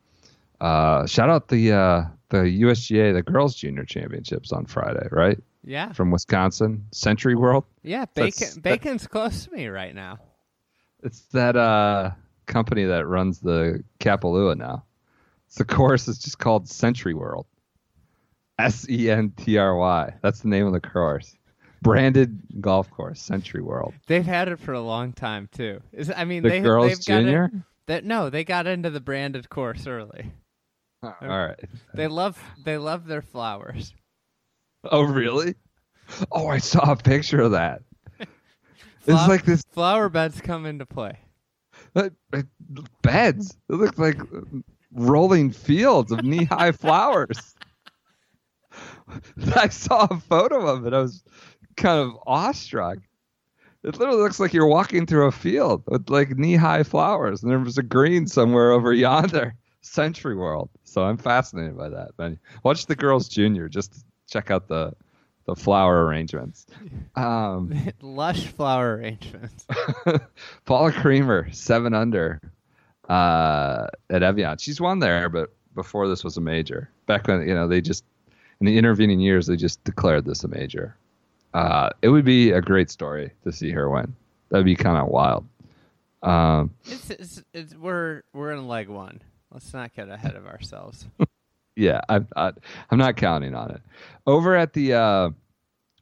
[0.60, 5.38] Uh, shout out the uh, the USGA, the girls junior championships on Friday, right?
[5.64, 7.64] yeah From Wisconsin, SentryWorld.
[7.84, 10.18] yeah That's- bacon that- bacon's close to me right now
[11.04, 12.10] It's that uh,
[12.46, 14.84] company that runs the Kapalua now.
[15.46, 17.44] It's the course is just called SentryWorld.
[18.58, 20.14] S E N T R Y.
[20.22, 21.36] That's the name of the course.
[21.82, 23.92] Branded golf course, Century World.
[24.06, 27.04] they've had it for a long time too Is, i mean The they, girls they've
[27.06, 27.50] got it- junior?
[27.86, 30.30] that no they got into the branded course early
[31.02, 31.58] All right.
[31.94, 33.92] they love they love their flowers
[34.84, 35.54] Oh, really?
[36.32, 37.82] Oh, I saw a picture of that.
[39.04, 41.18] It's Flow- like this flower beds come into play
[41.96, 42.42] uh, uh,
[43.02, 43.56] beds.
[43.68, 44.20] It looks like
[44.92, 47.54] rolling fields of knee-high flowers.
[49.56, 50.92] I saw a photo of it.
[50.94, 51.24] I was
[51.76, 52.98] kind of awestruck.
[53.84, 57.58] It literally looks like you're walking through a field with like knee-high flowers, and there
[57.58, 59.54] was a green somewhere over yonder.
[59.82, 60.68] SentryWorld.
[60.84, 62.10] So I'm fascinated by that.
[62.18, 63.68] Man, watch the girls' junior.
[63.68, 64.92] Just check out the
[65.46, 66.66] the flower arrangements.
[67.14, 69.66] Um, lush flower arrangements
[70.64, 72.40] Paula Creamer, seven under
[73.08, 74.56] uh, at Evian.
[74.58, 76.90] She's won there, but before this was a major.
[77.06, 78.04] Back when you know they just
[78.60, 80.96] in the intervening years they just declared this a major.
[81.52, 84.14] Uh, it would be a great story to see her win.
[84.48, 85.46] That'd be kind of wild.
[86.22, 89.20] Um, It's, it's, it's we're we're in leg one.
[89.52, 91.06] Let's not get ahead of ourselves.
[91.76, 92.58] yeah, I'm not,
[92.90, 93.82] I'm not counting on it.
[94.26, 95.30] Over at the uh,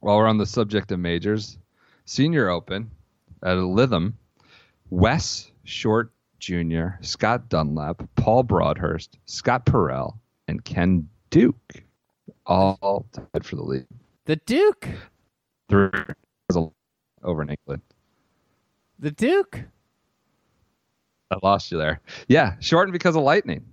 [0.00, 1.58] while we're on the subject of majors,
[2.04, 2.90] Senior Open
[3.42, 4.12] at Lytham,
[4.90, 11.82] Wes Short Jr., Scott Dunlap, Paul Broadhurst, Scott Parel, and Ken Duke,
[12.46, 13.86] all tied for the lead.
[14.26, 14.88] The Duke,
[15.68, 15.90] Three
[17.22, 17.82] over in England.
[18.98, 19.60] the Duke.
[21.30, 22.00] I lost you there.
[22.28, 23.64] Yeah, shortened because of lightning.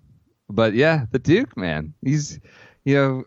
[0.49, 2.39] But yeah, the Duke man, he's
[2.85, 3.23] you know,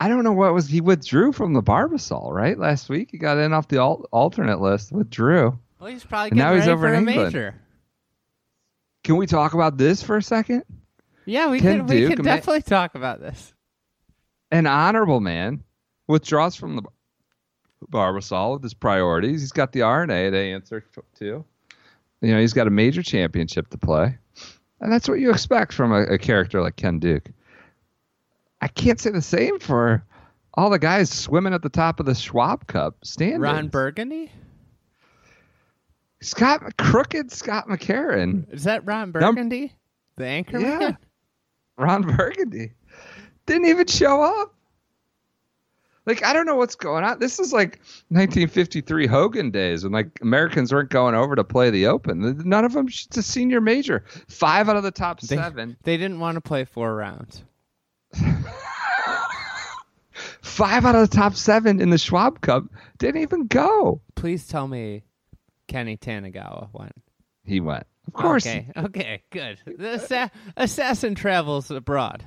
[0.00, 3.10] I- don't know what was he withdrew from the Barbasol right last week.
[3.12, 5.58] He got in off the al- alternate list, withdrew.
[5.78, 7.32] Well, he's probably now he's over for in a England.
[7.34, 7.54] major.
[9.04, 10.64] Can we talk about this for a second?
[11.24, 13.54] Yeah, we can we can ma- definitely talk about this.
[14.50, 15.62] An honorable man
[16.06, 16.82] withdraws from the.
[17.92, 19.40] Barbasol with his priorities.
[19.40, 20.84] He's got the R&A to answer
[21.20, 21.44] to.
[22.20, 24.16] You know, he's got a major championship to play.
[24.80, 27.28] And that's what you expect from a, a character like Ken Duke.
[28.60, 30.04] I can't say the same for
[30.54, 33.40] all the guys swimming at the top of the Schwab Cup standings.
[33.40, 34.32] Ron Burgundy?
[36.20, 38.52] Scott Crooked Scott McCarron.
[38.52, 39.72] Is that Ron Burgundy?
[40.16, 40.78] the anchor Yeah.
[40.78, 40.98] man?
[41.76, 42.72] Ron Burgundy
[43.46, 44.54] didn't even show up.
[46.08, 47.18] Like I don't know what's going on.
[47.20, 51.86] This is like 1953 Hogan days when like Americans weren't going over to play the
[51.88, 52.42] Open.
[52.48, 52.86] None of them.
[52.88, 54.04] It's a senior major.
[54.26, 55.76] Five out of the top They, seven.
[55.82, 57.44] they didn't want to play four rounds.
[60.40, 62.64] Five out of the top seven in the Schwab Cup
[62.98, 64.00] didn't even go.
[64.14, 65.04] Please tell me
[65.68, 66.94] Kenny Tanigawa went.
[67.44, 67.86] He went.
[68.06, 69.58] Of course, Okay, okay, good.
[69.66, 72.24] The assa- assassin travels abroad.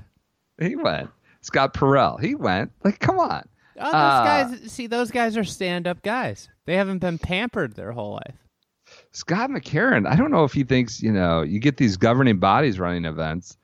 [0.60, 1.10] he went.
[1.41, 2.17] Scott Parel.
[2.17, 2.72] He went.
[2.84, 3.44] Like, come on.
[3.80, 6.50] Oh, those Uh, guys, see, those guys are stand-up guys.
[6.66, 8.36] They haven't been pampered their whole life.
[9.12, 12.80] Scott McCarron, I don't know if he thinks, you know, you get these governing bodies
[12.80, 13.58] running events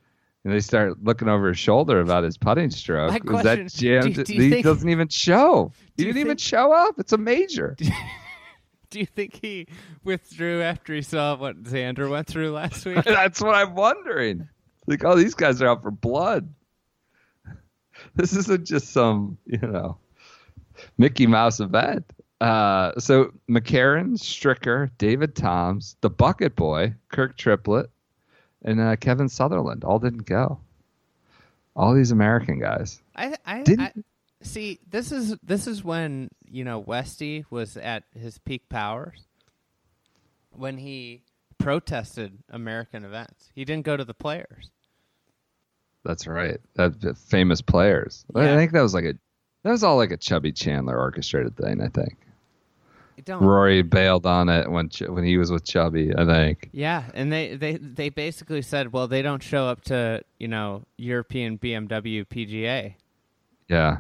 [0.46, 3.24] and they start looking over his shoulder about his putting stroke.
[3.26, 4.16] My Is that jammed?
[4.16, 5.74] do- do he think- doesn't even show.
[5.98, 6.96] He didn't even show up.
[6.98, 7.76] It's a major.
[8.90, 9.68] Do you think he
[10.06, 13.04] withdrew after he saw what Xander went through last week?
[13.04, 14.48] That's what I'm wondering.
[14.88, 16.54] Like, oh, these guys are out for blood.
[18.16, 19.98] This isn't just some, you know,
[20.98, 22.06] Mickey Mouse event.
[22.40, 27.90] Uh, so McCarron, Stricker, David Toms, the Bucket Boy, Kirk Triplett,
[28.64, 30.60] and uh, Kevin Sutherland all didn't go.
[31.76, 33.02] All these American guys.
[33.16, 34.06] I, I, I Didn't-
[34.42, 34.80] see.
[34.90, 39.26] This is this is when you know Westy was at his peak powers.
[40.56, 41.22] When he
[41.60, 44.72] protested American events, he didn't go to the players.
[46.08, 46.60] That's right.
[46.76, 48.26] That the famous players.
[48.34, 49.14] I think that was like a
[49.64, 51.82] that was all like a Chubby Chandler orchestrated thing.
[51.82, 52.16] I think
[53.28, 53.44] don't.
[53.44, 56.12] Rory bailed on it when when he was with Chubby.
[56.18, 56.70] I think.
[56.72, 60.84] Yeah, and they, they they basically said, well, they don't show up to you know
[60.98, 62.96] European BMW PGA.
[63.68, 63.98] Yeah.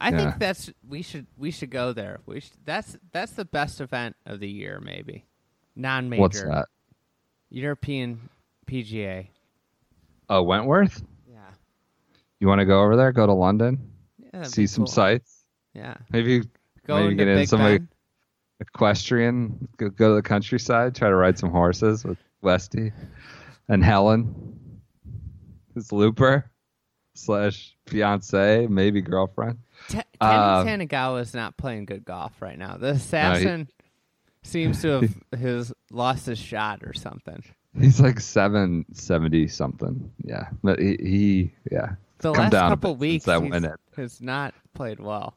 [0.00, 0.16] I Yeah.
[0.18, 2.20] think that's we should we should go there.
[2.26, 5.24] We should, that's that's the best event of the year, maybe
[5.74, 6.20] non-major.
[6.20, 6.66] What's that?
[7.50, 8.28] European
[8.66, 9.28] PGA.
[10.28, 11.02] Oh, Wentworth.
[12.40, 13.12] You want to go over there?
[13.12, 13.90] Go to London,
[14.32, 14.92] yeah see some cool.
[14.92, 15.44] sights.
[15.74, 16.42] Yeah, Maybe
[16.86, 17.88] go maybe get in some
[18.60, 19.68] equestrian.
[19.76, 20.94] Go, go to the countryside.
[20.94, 22.92] Try to ride some horses with Westy
[23.68, 24.80] and Helen,
[25.74, 26.50] his looper
[27.14, 29.58] slash fiance, maybe girlfriend.
[29.88, 32.76] Kenny Uh, Tanigawa is not playing good golf right now.
[32.76, 33.68] The assassin
[34.42, 37.42] seems to have his lost his shot or something.
[37.78, 40.10] He's like seven seventy something.
[40.24, 41.94] Yeah, but he, he yeah.
[42.18, 45.36] The Come last down couple weeks, that he's- win has not played well.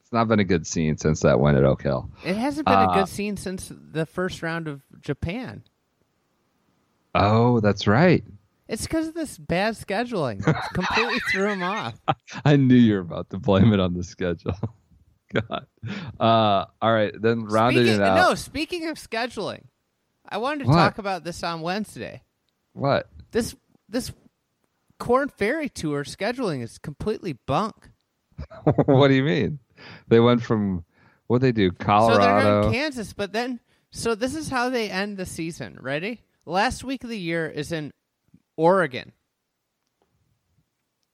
[0.00, 2.10] It's not been a good scene since that win at Oak Hill.
[2.24, 5.64] It hasn't been a Uh, good scene since the first round of Japan.
[7.14, 8.24] Oh, that's right.
[8.68, 10.46] It's because of this bad scheduling.
[10.46, 11.94] It's completely threw him off.
[12.44, 14.56] I knew you were about to blame it on the schedule.
[15.34, 15.66] God.
[16.20, 18.16] Uh, all right, then rounding Speaking, it out.
[18.16, 19.64] no, speaking of scheduling,
[20.28, 20.76] I wanted to What?
[20.76, 22.22] talk about this on Wednesday.
[22.72, 23.08] What?
[23.32, 23.54] This
[23.88, 24.12] this
[24.98, 27.90] Corn Ferry Tour scheduling is completely bunk.
[28.86, 29.58] what do you mean?
[30.08, 30.84] They went from
[31.26, 32.66] what they do, So they're Colorado.
[32.68, 35.78] in Kansas, but then so this is how they end the season.
[35.80, 36.22] Ready?
[36.46, 37.92] Last week of the year is in
[38.56, 39.12] Oregon.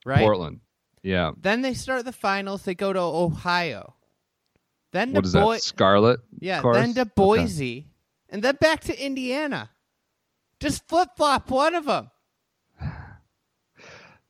[0.04, 0.18] Right?
[0.20, 0.60] Portland.
[1.02, 1.32] Yeah.
[1.40, 2.62] Then they start the finals.
[2.62, 3.94] They go to Ohio.
[4.92, 5.62] Then What to is Boi- that?
[5.62, 6.20] Scarlet.
[6.40, 6.76] Yeah, course?
[6.76, 7.10] then to Okay.
[7.14, 7.86] Boise,
[8.28, 9.70] and then back to Indiana.
[10.58, 12.10] Just flip flop one of them.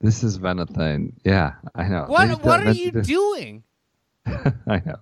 [0.01, 1.13] This is been.
[1.25, 2.05] Yeah, I know.
[2.07, 3.65] What what are you doing?
[4.27, 4.97] I know.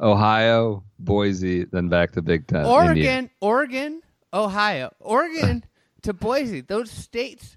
[0.00, 2.64] Ohio, Boise, then back to Big Ten.
[2.64, 3.30] Oregon, Indiana.
[3.40, 5.64] Oregon, Ohio, Oregon
[6.02, 6.60] to Boise.
[6.60, 7.56] Those states,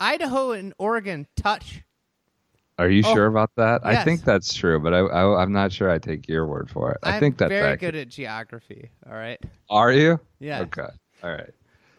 [0.00, 1.82] Idaho and Oregon touch.
[2.78, 3.82] Are you Oh, sure about that?
[3.86, 5.88] I think that's true, but I, I I'm not sure.
[5.90, 6.98] I take your word for it.
[7.02, 7.80] I I'm think that's very accurate.
[7.80, 8.90] good at geography.
[9.06, 10.18] All right, Are you?
[10.40, 10.62] Yeah.
[10.62, 10.88] Okay.
[11.22, 11.50] All right.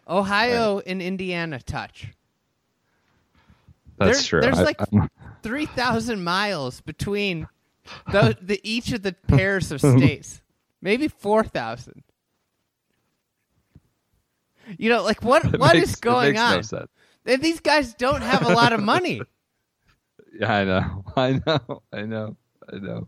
[0.08, 2.08] Ohio and Indiana touch.
[3.98, 4.42] That's There- true.
[4.42, 5.10] There's I- like I'm-
[5.44, 7.48] three thousand miles between
[8.12, 10.42] the, the each of the pairs of states.
[10.82, 12.04] Maybe four thousand.
[14.78, 16.88] You know, like what it what makes- is going makes no on?
[17.28, 19.22] And These guys don't have a lot of money.
[20.38, 21.04] Yeah, I know.
[21.16, 21.82] I know.
[21.94, 22.36] I know.
[22.70, 23.08] I know.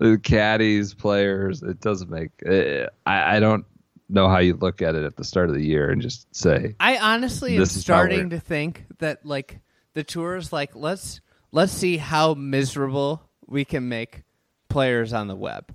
[0.00, 2.30] The caddies, players, it doesn't make.
[2.44, 3.64] Uh, I, I don't
[4.08, 6.74] know how you look at it at the start of the year and just say,
[6.80, 9.60] I honestly am starting to think that like
[9.94, 11.20] the tour is like let's
[11.52, 14.22] let's see how miserable we can make
[14.68, 15.74] players on the web.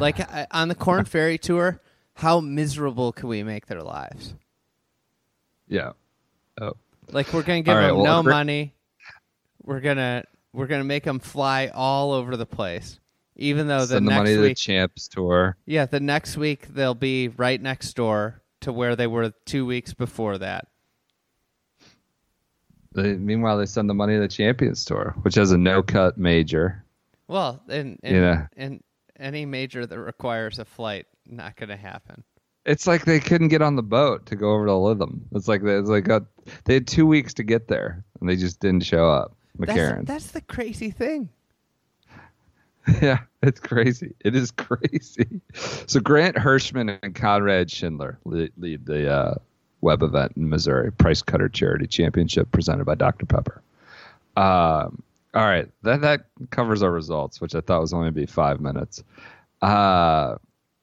[0.00, 0.18] Like
[0.52, 1.80] on the Corn Ferry tour,
[2.14, 4.34] how miserable can we make their lives?
[5.68, 5.92] Yeah.
[6.60, 6.72] Oh.
[7.10, 8.74] Like we're gonna give right, them well, no Rick- money.
[9.62, 13.00] We're gonna we're gonna make them fly all over the place.
[13.38, 15.56] Even though the Send the next money to the champs tour.
[15.66, 19.92] yeah, the next week they'll be right next door to where they were two weeks
[19.92, 20.68] before that.
[22.96, 26.16] They, meanwhile, they send the money to the champions tour, which has a no cut
[26.18, 26.82] major.
[27.28, 28.46] Well, and and, Yeah.
[28.56, 28.82] and
[29.18, 32.24] any major that requires a flight, not gonna happen.
[32.64, 35.20] It's like they couldn't get on the boat to go over to Lytham.
[35.32, 36.20] It's like they, it's like uh
[36.64, 39.36] they had two weeks to get there, and they just didn't show up.
[39.58, 40.06] That's, McCarron.
[40.06, 41.28] that's the crazy thing.
[43.02, 44.14] yeah, it's crazy.
[44.24, 45.40] It is crazy.
[45.54, 49.34] So Grant Hirschman and Conrad Shindler lead, lead the uh,
[49.80, 53.26] web event in Missouri, Price Cutter Charity Championship presented by Dr.
[53.26, 53.62] Pepper.
[54.36, 55.02] Um,
[55.34, 58.26] all right, that that covers our results, which I thought was only going to be
[58.26, 59.02] five minutes.
[59.62, 60.36] Uh,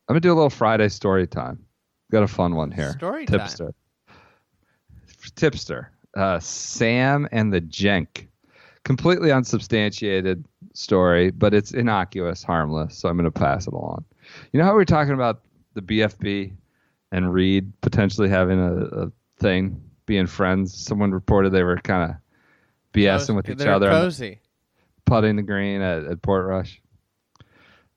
[0.08, 1.64] I'm gonna do a little Friday story time.
[2.12, 2.92] Got a fun one here.
[2.92, 3.40] Story time.
[3.40, 3.74] Tipster.
[5.36, 5.92] Tipster.
[6.16, 8.30] Uh, Sam and the Jenk.
[8.84, 12.98] Completely unsubstantiated story, but it's innocuous, harmless.
[12.98, 14.04] So I'm going to pass it along.
[14.52, 15.42] You know how we were talking about
[15.74, 16.52] the BFB
[17.14, 20.74] and Reed potentially having a, a thing, being friends?
[20.74, 22.18] Someone reported they were kind of
[22.94, 24.40] BSing with each They're other the- Cozy.
[25.06, 26.80] putting the green at, at Portrush.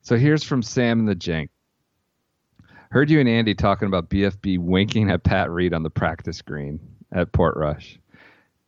[0.03, 1.51] So here's from Sam and the Jenk.
[2.91, 6.79] Heard you and Andy talking about BFB winking at Pat Reed on the practice green
[7.13, 7.99] at Portrush.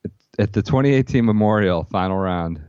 [0.04, 2.60] At, at the 2018 Memorial final round,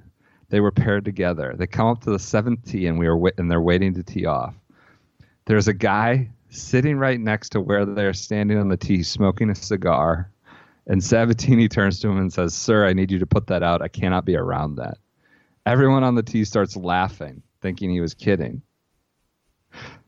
[0.49, 1.55] they were paired together.
[1.57, 4.25] They come up to the seventh tee, and we are and they're waiting to tee
[4.25, 4.53] off.
[5.45, 9.55] There's a guy sitting right next to where they're standing on the tee, smoking a
[9.55, 10.31] cigar.
[10.87, 13.81] And Sabbatini turns to him and says, "Sir, I need you to put that out.
[13.81, 14.97] I cannot be around that."
[15.65, 18.63] Everyone on the tee starts laughing, thinking he was kidding.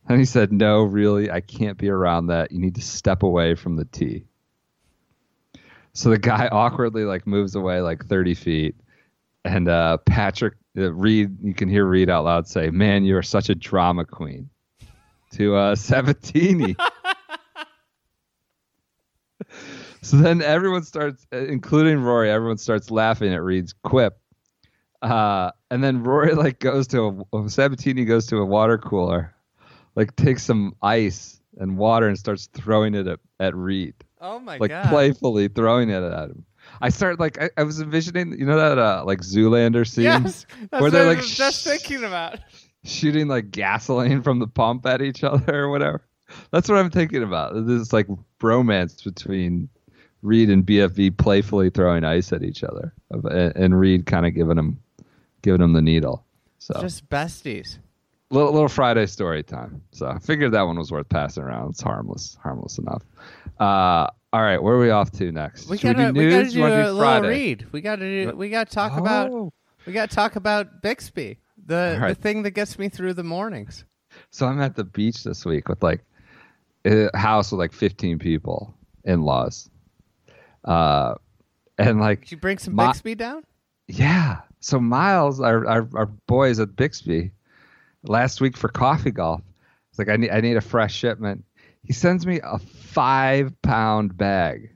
[0.08, 2.52] And he said, No, really, I can't be around that.
[2.52, 4.26] You need to step away from the tee.
[5.94, 8.76] So the guy awkwardly like moves away like 30 feet.
[9.46, 13.24] And uh, Patrick, uh, Reed, you can hear Reed out loud say, Man, you are
[13.24, 14.50] such a drama queen
[15.34, 16.76] to uh, Sabbatini.
[20.02, 24.18] so then everyone starts, uh, including Rory, everyone starts laughing at Reed's quip.
[25.02, 29.34] Uh, and then Rory like goes to a Sabbatini goes to a water cooler,
[29.96, 34.58] like takes some ice and water and starts throwing it at, at Reed, Oh my
[34.58, 34.84] like god!
[34.86, 36.46] Like playfully throwing it at him.
[36.82, 40.46] I started like I, I was envisioning, you know that uh, like Zoolander scene Yes,
[40.70, 42.38] that's where what they're I like just sh- thinking about.
[42.84, 46.02] Shooting like gasoline from the pump at each other or whatever.
[46.52, 47.54] That's what I'm thinking about.
[47.54, 48.08] This is like
[48.40, 49.70] bromance between
[50.22, 54.80] Reed and BFB playfully throwing ice at each other, and, Reed kind of giving him
[55.42, 56.24] giving him the needle.
[56.60, 57.80] So Just besties.
[58.30, 59.82] little, little Friday story time.
[59.92, 61.72] So I figured that one was worth passing around.
[61.72, 63.02] It's harmless, harmless enough.
[63.60, 65.68] Uh, all right, where are we off to next?
[65.70, 67.28] We Should gotta do we gotta do wanna a little Friday?
[67.28, 67.68] read.
[67.72, 69.52] We gotta do, we gotta talk about Oh.
[69.86, 72.10] we gotta talk about Bixby, the right.
[72.10, 73.86] the thing that gets me through the mornings.
[74.30, 76.04] So I'm at the beach this week with like
[76.86, 79.70] a house with like 15 people, in laws,
[80.66, 81.16] uh,
[81.78, 83.44] and like Did you bring some My- Bixby down?
[83.88, 84.42] Yeah.
[84.60, 87.32] So Miles, our, our our boys at Bixby,
[88.04, 89.42] last week for coffee golf,
[89.90, 91.44] it's like I need I need a fresh shipment.
[91.84, 94.70] He sends me a five pound bag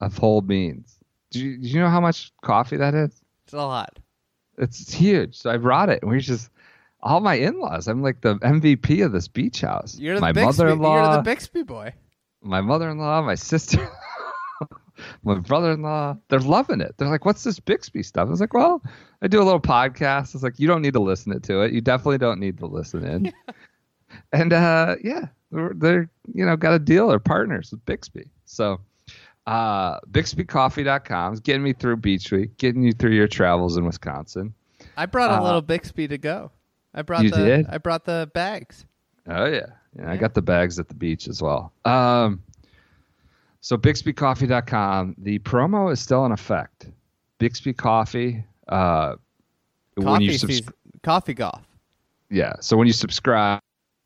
[0.00, 0.96] of whole beans.
[1.30, 3.22] Do you, do you know how much coffee that is?
[3.44, 3.98] It's a lot.
[4.60, 5.36] It's huge.
[5.36, 6.50] So I brought it, and we just
[7.02, 7.88] all my in laws.
[7.88, 9.98] I'm like the MVP of this beach house.
[9.98, 10.44] You're the my Bixby.
[10.46, 11.94] mother-in-law, You're the Bixby boy.
[12.42, 13.88] my mother-in-law, my sister,
[15.24, 16.16] my brother-in-law.
[16.28, 16.94] They're loving it.
[16.98, 18.82] They're like, "What's this Bixby stuff?" I was like, "Well,
[19.22, 21.72] I do a little podcast." It's like you don't need to listen to it.
[21.72, 23.32] You definitely don't need to listen in.
[24.32, 27.08] and uh, yeah, they're, they're you know got a deal.
[27.08, 28.28] They're partners with Bixby.
[28.44, 28.80] So
[29.46, 34.54] uh, BixbyCoffee.com is getting me through Beach Week, getting you through your travels in Wisconsin.
[34.96, 36.50] I brought a Uh, little Bixby to go.
[36.94, 37.66] I brought You the did?
[37.68, 38.84] I brought the bags.
[39.28, 39.66] Oh yeah.
[39.96, 41.72] yeah, I got the bags at the beach as well.
[41.84, 42.42] Um,
[43.60, 46.88] so BixbyCoffee.com, the promo is still in effect.
[47.38, 48.44] Bixby Coffee.
[48.68, 49.16] Uh,
[49.94, 50.62] when Coffee you subs-
[51.02, 51.62] coffee golf.
[52.30, 53.60] yeah, so when you subscribe,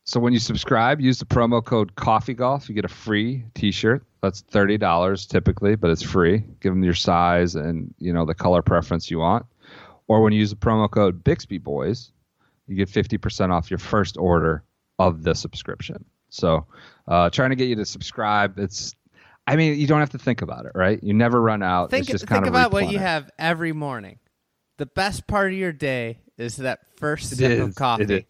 [0.05, 2.67] so when you subscribe, use the promo code Coffee Golf.
[2.69, 4.03] You get a free T-shirt.
[4.25, 6.43] That's thirty dollars typically, but it's free.
[6.59, 9.45] Give them your size and you know the color preference you want.
[10.07, 12.11] Or when you use the promo code Bixby Boys,
[12.67, 14.63] you get fifty percent off your first order
[14.97, 16.03] of the subscription.
[16.29, 16.65] So,
[17.07, 18.57] uh, trying to get you to subscribe.
[18.57, 18.95] It's,
[19.45, 21.01] I mean, you don't have to think about it, right?
[21.03, 21.91] You never run out.
[21.91, 24.17] Think it's just think kind of about what you have every morning.
[24.77, 28.25] The best part of your day is that first It sip is, of coffee.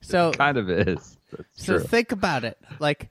[0.00, 1.18] So kind of is.
[1.32, 1.86] That's so true.
[1.86, 2.56] think about it.
[2.78, 3.10] Like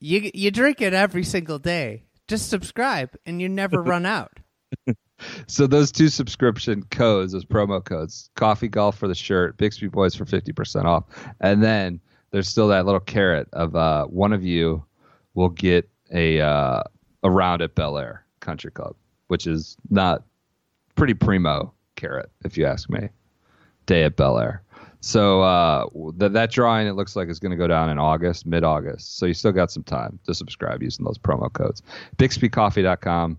[0.00, 2.04] you you drink it every single day.
[2.28, 4.32] Just subscribe and you never run out.
[5.46, 10.14] So those two subscription codes, those promo codes, Coffee Golf for the shirt, Bixby Boys
[10.14, 11.04] for fifty percent off,
[11.40, 14.82] and then there's still that little carrot of uh, one of you
[15.34, 16.82] will get a uh,
[17.22, 18.96] a round at Bel Air Country Club,
[19.28, 20.24] which is not
[20.94, 23.08] pretty primo carrot, if you ask me.
[23.86, 24.62] Day at Bel Air.
[25.00, 25.86] So uh,
[26.18, 29.18] th- that drawing it looks like is going to go down in August, mid August.
[29.18, 31.82] So you still got some time to subscribe using those promo codes.
[32.18, 33.38] BixbyCoffee.com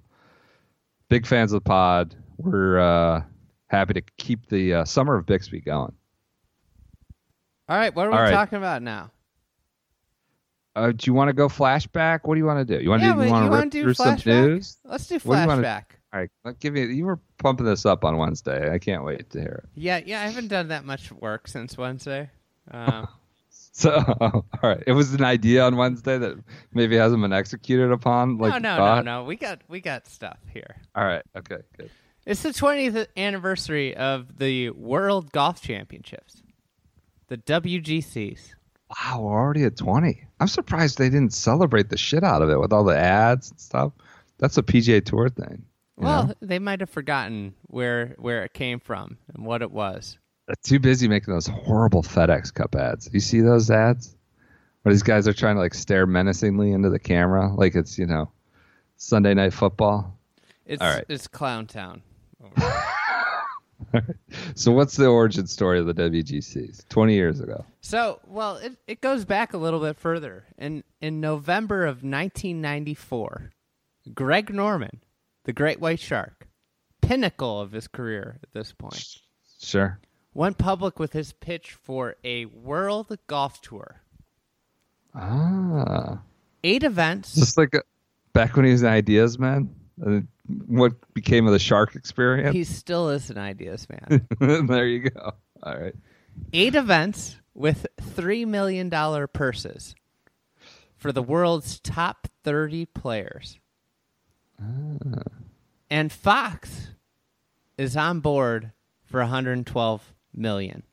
[1.12, 2.16] big fans of the pod.
[2.38, 3.22] We're uh,
[3.68, 5.94] happy to keep the uh, summer of Bixby going.
[7.70, 8.32] All right, what are we right.
[8.32, 9.12] talking about now?
[10.74, 12.22] Uh, do you want to go flashback?
[12.24, 12.82] What do you want to do?
[12.82, 14.26] You want yeah, to but you you wanna do through some flashback?
[14.26, 14.78] news?
[14.86, 15.84] Let's do do flashback.
[16.14, 16.86] All right, give me.
[16.86, 18.72] You were pumping this up on Wednesday.
[18.72, 19.70] I can't wait to hear it.
[19.76, 22.30] Yeah, yeah, I haven't done that much work since Wednesday.
[22.70, 23.08] Um,
[23.74, 26.38] So, all right, it was an idea on Wednesday that
[26.74, 28.38] maybe hasn't been executed upon.
[28.38, 29.24] Like no, no, no, no.
[29.24, 30.76] We got we got stuff here.
[30.94, 31.90] All right, okay, good.
[32.26, 36.44] It's the 20th anniversary of the World Golf Championships,
[37.28, 38.54] the WGCs.
[38.90, 40.26] Wow, we're already at twenty.
[40.42, 43.60] I'm surprised they didn't celebrate the shit out of it with all the ads and
[43.60, 43.94] stuff.
[44.38, 45.64] That's a PGA Tour thing.
[46.02, 46.34] Well, know?
[46.42, 50.18] they might have forgotten where where it came from and what it was.
[50.48, 53.10] They're too busy making those horrible FedEx Cup ads.
[53.14, 54.16] You see those ads?
[54.82, 58.08] Where these guys are trying to like stare menacingly into the camera, like it's you
[58.08, 58.32] know
[58.98, 60.18] Sunday night football.
[60.66, 61.06] It's All right.
[61.08, 62.02] it's Clown Town.
[64.56, 66.88] So what's the origin story of the WGCs?
[66.88, 67.66] Twenty years ago.
[67.82, 70.46] So, well, it, it goes back a little bit further.
[70.58, 73.52] In in November of 1994,
[74.14, 75.02] Greg Norman,
[75.44, 76.48] the Great White Shark,
[77.02, 79.18] pinnacle of his career at this point,
[79.62, 80.00] Sure.
[80.34, 84.02] went public with his pitch for a world golf tour.
[85.14, 86.22] Ah,
[86.64, 87.36] Eight events.
[87.36, 87.82] just like uh,
[88.34, 89.74] back when he was an ideas man.
[90.06, 90.22] Uh,
[90.68, 92.54] what became of the shark experience?
[92.54, 94.28] He still is an ideas man.
[94.68, 95.34] there you go.
[95.64, 95.96] All right.
[96.54, 97.86] Eight events with
[98.16, 98.90] $3 million
[99.34, 99.96] purses
[100.96, 103.60] for the world's top 30 players.
[104.62, 105.22] Ah.
[105.90, 106.90] And Fox
[107.78, 108.72] is on board
[109.06, 110.84] for 112 million.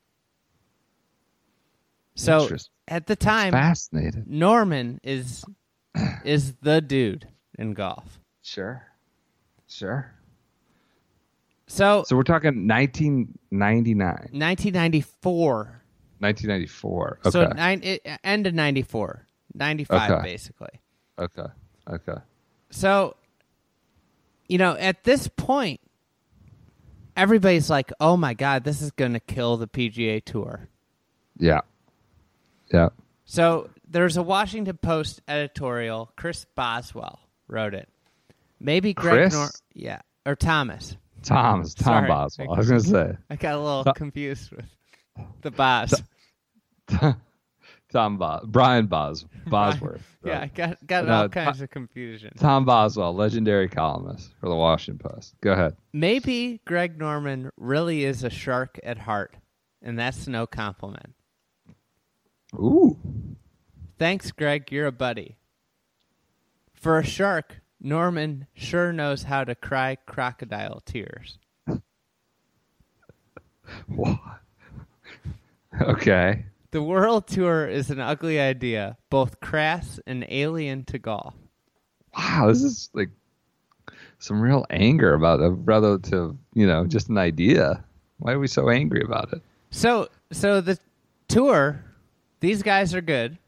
[2.14, 2.48] So
[2.88, 4.26] at the time, Fascinated.
[4.28, 5.44] Norman is
[6.24, 8.18] is the dude in golf.
[8.42, 8.82] Sure.
[9.68, 10.10] Sure.
[11.66, 15.82] So, So we're talking 1999, 1994.
[16.18, 17.18] 1994.
[17.20, 17.30] Okay.
[17.30, 20.22] So nine, it, end of 94, 95 Okay.
[20.22, 20.80] basically.
[21.18, 21.46] okay.
[21.88, 22.16] Okay.
[22.70, 23.16] So,
[24.48, 25.80] you know, at this point,
[27.16, 30.68] everybody's like, "Oh my god, this is going to kill the PGA Tour."
[31.38, 31.60] Yeah.
[32.72, 32.88] Yeah.
[33.24, 36.10] So there's a Washington Post editorial.
[36.16, 37.88] Chris Boswell wrote it.
[38.60, 39.34] Maybe Greg Chris?
[39.34, 40.96] Nor- yeah, or Thomas.
[41.22, 42.08] Thomas, Tom Sorry.
[42.08, 42.52] Boswell.
[42.54, 44.66] I was gonna say I got a little Th- confused with
[45.42, 45.94] the Bos.
[47.90, 50.02] Tom Bos Brian Bos Bosworth.
[50.24, 52.32] Yeah, I got got No, all Th- kinds of confusion.
[52.38, 55.34] Tom Boswell, legendary columnist for the Washington Post.
[55.40, 55.76] Go ahead.
[55.92, 59.36] Maybe Greg Norman really is a shark at heart,
[59.82, 61.14] and that's no compliment.
[62.54, 62.96] Ooh.
[63.98, 64.70] Thanks, Greg.
[64.70, 65.36] You're a buddy.
[66.74, 71.38] For a shark, Norman sure knows how to cry crocodile tears.
[73.86, 74.18] What?
[75.82, 76.46] Okay.
[76.70, 81.34] The world tour is an ugly idea, both crass and alien to golf.
[82.16, 83.10] Wow, this is like
[84.18, 87.84] some real anger about a relative, you know, just an idea.
[88.18, 89.40] Why are we so angry about it?
[89.70, 90.78] So, so the
[91.28, 91.84] tour,
[92.40, 93.38] these guys are good.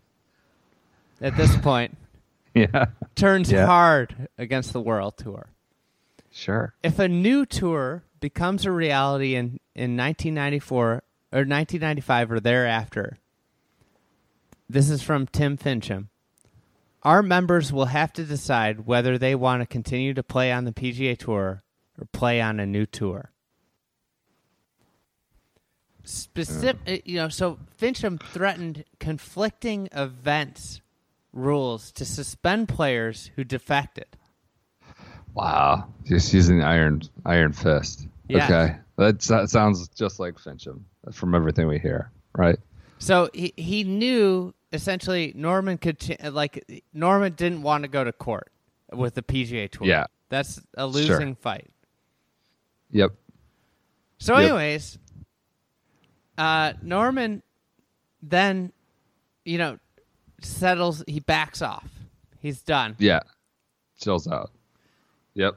[1.21, 1.97] At this point,
[2.55, 2.87] Yeah.
[3.17, 3.67] turns Yeah.
[3.67, 5.49] hard against the world tour.
[6.33, 6.73] Sure.
[6.85, 11.03] if a new tour becomes a reality in, in 1994
[11.33, 13.19] or 1995 or thereafter,
[14.69, 16.09] this is from Tim Finchem.
[17.03, 20.73] Our members will have to decide whether they want to continue to play on the
[20.73, 21.63] PGA Tour
[21.99, 23.31] or play on a new tour.
[26.05, 30.81] Specific, uh, you know, so Finchem threatened conflicting events
[31.33, 34.07] rules to suspend players who defected.
[35.35, 35.89] Wow.
[36.05, 38.07] Just using the iron iron fist.
[38.29, 38.45] Yeah.
[38.45, 38.77] Okay.
[39.01, 42.59] That, that sounds just like Finchem from everything we hear, right?
[42.99, 48.53] So he he knew essentially Norman could like Norman didn't want to go to court
[48.93, 49.87] with the PGA Tour.
[49.87, 50.05] Yeah.
[50.29, 51.71] that's a losing fight.
[52.91, 53.13] Yep.
[54.19, 54.45] So, Yep.
[54.51, 54.99] anyways,
[56.37, 57.43] uh, Norman
[58.23, 58.71] then,
[59.47, 59.79] you know,
[60.43, 61.03] settles.
[61.07, 61.89] He backs off.
[62.41, 62.97] He's done.
[62.99, 63.21] Yeah.
[63.99, 64.51] Chills out.
[65.33, 65.55] Yep.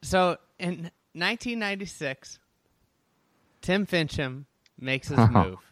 [0.00, 2.38] So in 1996,
[3.64, 4.44] Tim Finchem
[4.78, 5.56] makes his move.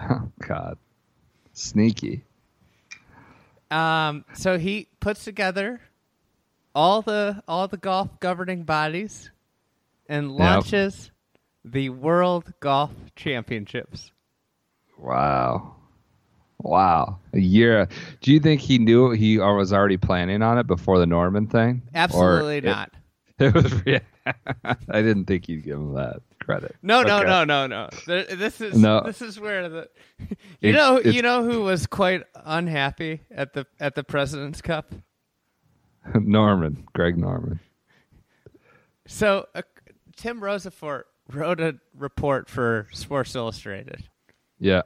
[0.00, 0.78] Oh, God.
[1.52, 2.24] Sneaky.
[3.70, 5.80] Um, so he puts together
[6.74, 9.30] all the all the golf governing bodies
[10.08, 11.10] and launches
[11.64, 14.10] the World Golf Championships.
[14.98, 15.76] Wow.
[16.58, 17.18] Wow.
[17.32, 17.88] A year.
[18.22, 21.46] Do you think he knew he or was already planning on it before the Norman
[21.46, 21.82] thing?
[21.94, 22.90] Absolutely it- not.
[23.38, 23.72] It, was.
[23.86, 24.00] re-
[24.64, 26.76] I didn't think you'd give him that credit.
[26.82, 27.26] No, no, Okay.
[27.28, 27.88] no, no, no.
[28.06, 29.02] This is No.
[29.04, 29.88] this is where the
[30.60, 34.60] you It- know it's- you know who was quite unhappy at the at the President's
[34.62, 34.92] Cup.
[36.14, 36.86] Norman.
[36.94, 37.60] Greg Norman.
[39.06, 39.62] So uh,
[40.16, 44.04] Tim Rosaforte wrote a report for Sports Illustrated.
[44.58, 44.82] Yeah.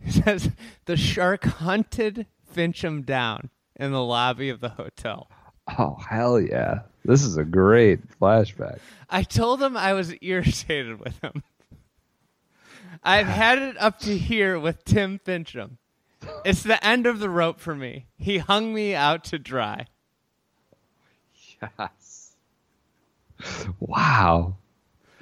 [0.00, 0.50] He says
[0.84, 5.30] the shark hunted Finchem down in the lobby of the hotel.
[5.78, 6.80] Oh hell yeah!
[7.04, 8.78] This is a great flashback.
[9.10, 11.42] I told him I was irritated with him.
[13.02, 15.72] I've had it up to here with Tim Finchem.
[16.44, 18.06] It's the end of the rope for me.
[18.18, 19.86] He hung me out to dry.
[21.60, 22.32] Yes.
[23.78, 24.56] Wow.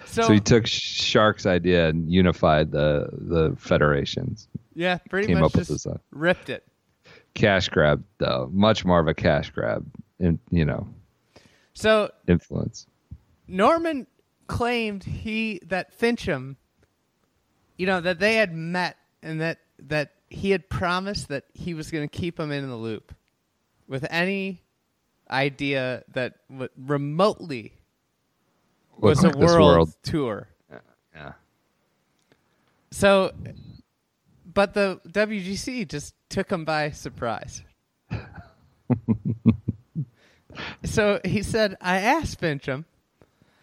[0.06, 4.48] So, So he took Shark's idea and unified the the federations.
[4.74, 6.64] yeah, pretty came much up with this, uh, ripped it.
[7.34, 9.84] Cash grab though, much more of a cash grab,
[10.18, 10.88] in you know,
[11.74, 12.86] So influence.
[13.48, 14.06] Norman
[14.46, 16.56] claimed he that Finchem,
[17.76, 21.90] you know, that they had met and that that he had promised that he was
[21.90, 23.14] going to keep him in the loop
[23.86, 24.62] with any
[25.30, 27.72] idea that w- remotely
[28.98, 30.48] was Look a like this world, tour.
[31.14, 31.32] Yeah.
[32.90, 33.32] So,
[34.52, 37.62] but the WGC just took him by surprise.
[40.84, 42.84] so he said, I asked Finchem,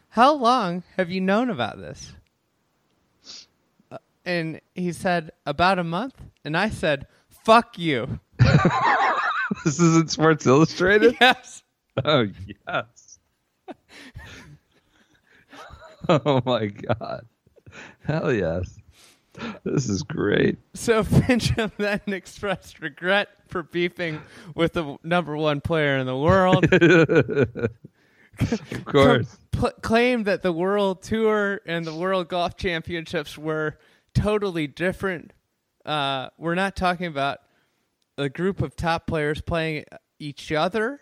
[0.09, 2.13] how long have you known about this?
[3.91, 6.15] Uh, And he said, about a month.
[6.45, 8.19] And I said, fuck you.
[9.65, 11.15] This isn't Sports Illustrated.
[11.21, 11.61] yes.
[12.03, 12.25] oh
[12.67, 13.19] yes.
[16.09, 17.25] oh my god.
[18.03, 18.79] Hell yes.
[19.63, 20.57] This is great.
[20.73, 24.21] So Finchem then expressed regret for beefing
[24.55, 26.65] with the number one player in the world.
[28.39, 29.37] Of course.
[29.51, 33.77] pl- claimed that the World Tour and the World Golf Championships were
[34.15, 35.33] totally different.
[35.85, 37.39] Uh, we're not talking about
[38.17, 39.85] a group of top players playing
[40.17, 41.01] each other.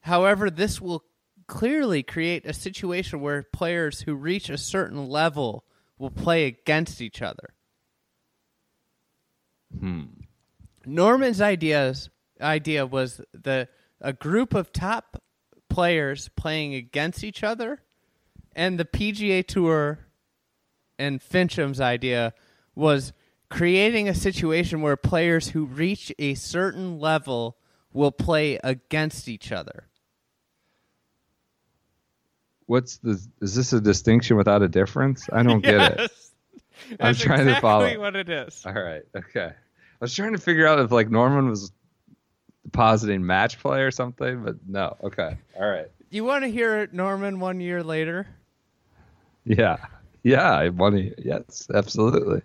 [0.00, 1.04] However, this will
[1.46, 5.64] clearly create a situation where players who reach a certain level
[5.98, 7.54] will play against each other.
[9.78, 10.04] Hmm.
[10.86, 12.08] Norman's ideas
[12.40, 13.68] idea was the
[14.00, 15.20] a group of top
[15.68, 17.82] players playing against each other,
[18.54, 19.98] and the PGA Tour
[20.98, 22.32] and Finchem's idea
[22.74, 23.12] was
[23.50, 27.56] creating a situation where players who reach a certain level
[27.92, 29.88] will play against each other.
[32.68, 33.18] What's the?
[33.40, 35.26] Is this a distinction without a difference?
[35.32, 36.10] I don't get it.
[36.90, 36.92] Yes.
[36.92, 37.98] I'm That's trying to exactly follow.
[37.98, 38.62] what it is.
[38.64, 39.02] All right.
[39.14, 39.50] Okay.
[39.50, 39.52] I
[40.00, 41.72] was trying to figure out if like Norman was
[42.64, 44.96] depositing match play or something, but no.
[45.02, 45.36] Okay.
[45.58, 45.90] All right.
[46.10, 48.28] You want to hear Norman one year later?
[49.44, 49.78] Yeah.
[50.22, 50.50] Yeah.
[50.52, 51.14] I want to.
[51.22, 51.66] Yes.
[51.74, 52.42] Absolutely.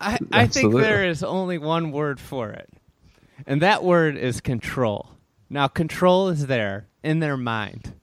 [0.00, 2.68] I, I think there is only one word for it,
[3.46, 5.08] and that word is control.
[5.48, 7.94] Now, control is there in their mind,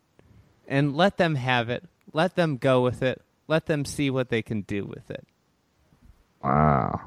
[0.70, 1.84] and let them have it.
[2.14, 3.22] Let them go with it.
[3.50, 5.28] Let them see what they can do with it.
[6.44, 7.02] Wow.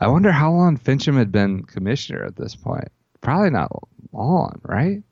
[0.00, 2.88] I wonder how long Finchem had been commissioner at this point.
[3.20, 3.70] Probably not
[4.12, 5.02] long, right?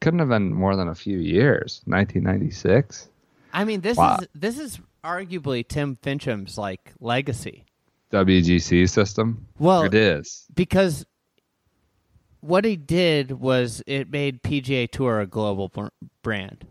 [0.00, 1.80] Couldn't have been more than a few years.
[1.86, 3.08] 1996.
[3.52, 4.18] I mean, this Wow.
[4.20, 7.64] is this is arguably Tim Finchem's like legacy
[8.12, 9.46] WGC system.
[9.58, 10.46] Well- it is.
[10.54, 11.06] because
[12.40, 15.70] what he did was it made PGA Tour a global
[16.22, 16.66] brand.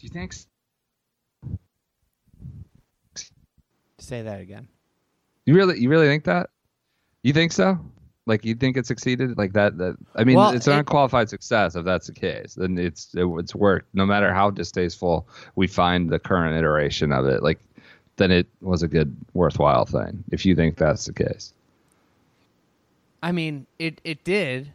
[0.00, 0.34] Do you think?
[3.98, 4.66] Say that again.
[5.44, 6.48] You really, you really think that?
[7.22, 7.78] You think so?
[8.24, 9.36] Like you think it succeeded?
[9.36, 9.76] Like that?
[9.76, 12.54] That I mean, Well, it's an it- unqualified success if that's the case.
[12.54, 13.94] Then it's it, it's worked.
[13.94, 17.58] No matter how distasteful we find the current iteration of it, like
[18.16, 20.24] then it was a good, worthwhile thing.
[20.30, 21.52] If you think that's the case.
[23.22, 24.72] I mean, it it did.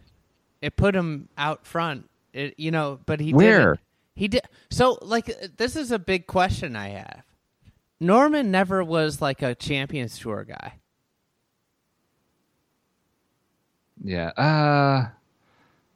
[0.61, 2.07] It put him out front.
[2.34, 3.80] It you know, but he Where?
[4.16, 4.43] He did.
[4.70, 5.26] So like
[5.57, 7.24] this is a big question I have.
[7.99, 10.74] Norman never was like a Champions Tour guy.
[14.03, 14.30] Yeah.
[14.30, 15.09] Uh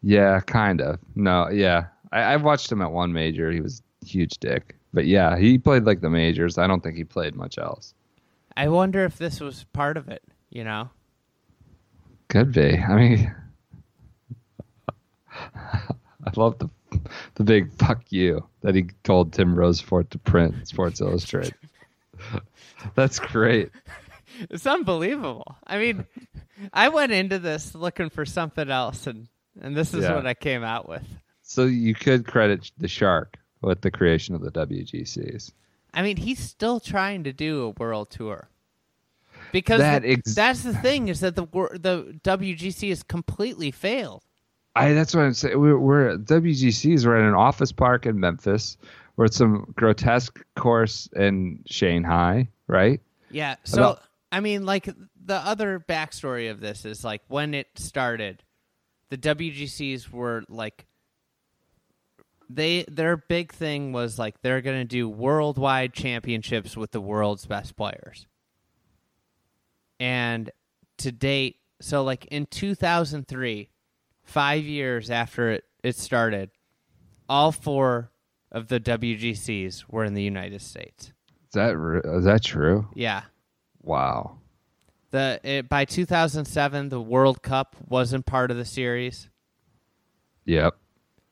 [0.01, 0.99] yeah, kind of.
[1.15, 1.87] No, yeah.
[2.11, 3.51] I, I watched him at one major.
[3.51, 4.75] He was a huge dick.
[4.93, 6.57] But yeah, he played like the majors.
[6.57, 7.93] I don't think he played much else.
[8.57, 10.23] I wonder if this was part of it.
[10.49, 10.89] You know,
[12.27, 12.77] Could be.
[12.77, 13.35] I mean
[15.55, 16.69] I love the
[17.35, 21.55] the big fuck you that he told Tim Rosaforte to print Sports Illustrated.
[22.95, 23.69] That's great.
[24.49, 25.57] it's unbelievable.
[25.65, 26.05] I mean,
[26.73, 29.27] I went into this looking for something else, and
[29.61, 30.15] and this is Yeah.
[30.15, 31.03] what I came out with.
[31.41, 35.51] So you could credit the shark with the creation of the WGCs.
[35.93, 38.47] I mean, he's still trying to do a world tour.
[39.51, 44.23] Because That ex- that's the thing is that the the WGC has completely failed.
[44.75, 45.59] I that's what I'm saying.
[45.59, 47.05] We're, we're WGCs.
[47.05, 48.77] We're at an office park in Memphis.
[49.15, 53.01] We're at some grotesque course in Shanghai, right?
[53.31, 53.55] Yeah.
[53.63, 58.43] So About- I mean, like the other backstory of this is like when it started,
[59.09, 60.85] the WGCs were like
[62.49, 67.75] they their big thing was like they're gonna do worldwide championships with the world's best
[67.75, 68.27] players.
[69.99, 70.49] And
[70.99, 73.69] to date, so like in 2003,
[74.29, 76.51] five years after it, it started,
[77.27, 78.11] all four
[78.51, 81.07] of the WGCs were in the United States.
[81.47, 82.87] Is that re- is that true?
[82.93, 83.23] Yeah.
[83.81, 84.37] Wow.
[85.11, 89.29] The it, by 2007, the World Cup wasn't part of the series.
[90.45, 90.75] Yep.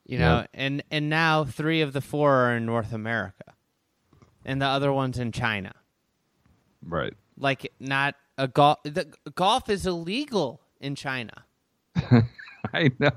[0.06, 0.45] You know, Yeah.
[0.54, 3.54] and and now three of the four are in North America,
[4.45, 5.74] and the other one's in China.
[6.84, 7.14] Right.
[7.38, 8.80] Like not a golf.
[8.84, 11.45] The golf is illegal in China.
[12.74, 13.11] I know.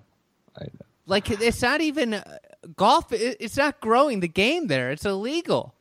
[0.58, 0.86] I know.
[1.06, 2.38] Like it's not even uh,
[2.76, 3.12] golf.
[3.12, 4.90] It, it's not growing the game there.
[4.90, 5.74] It's illegal.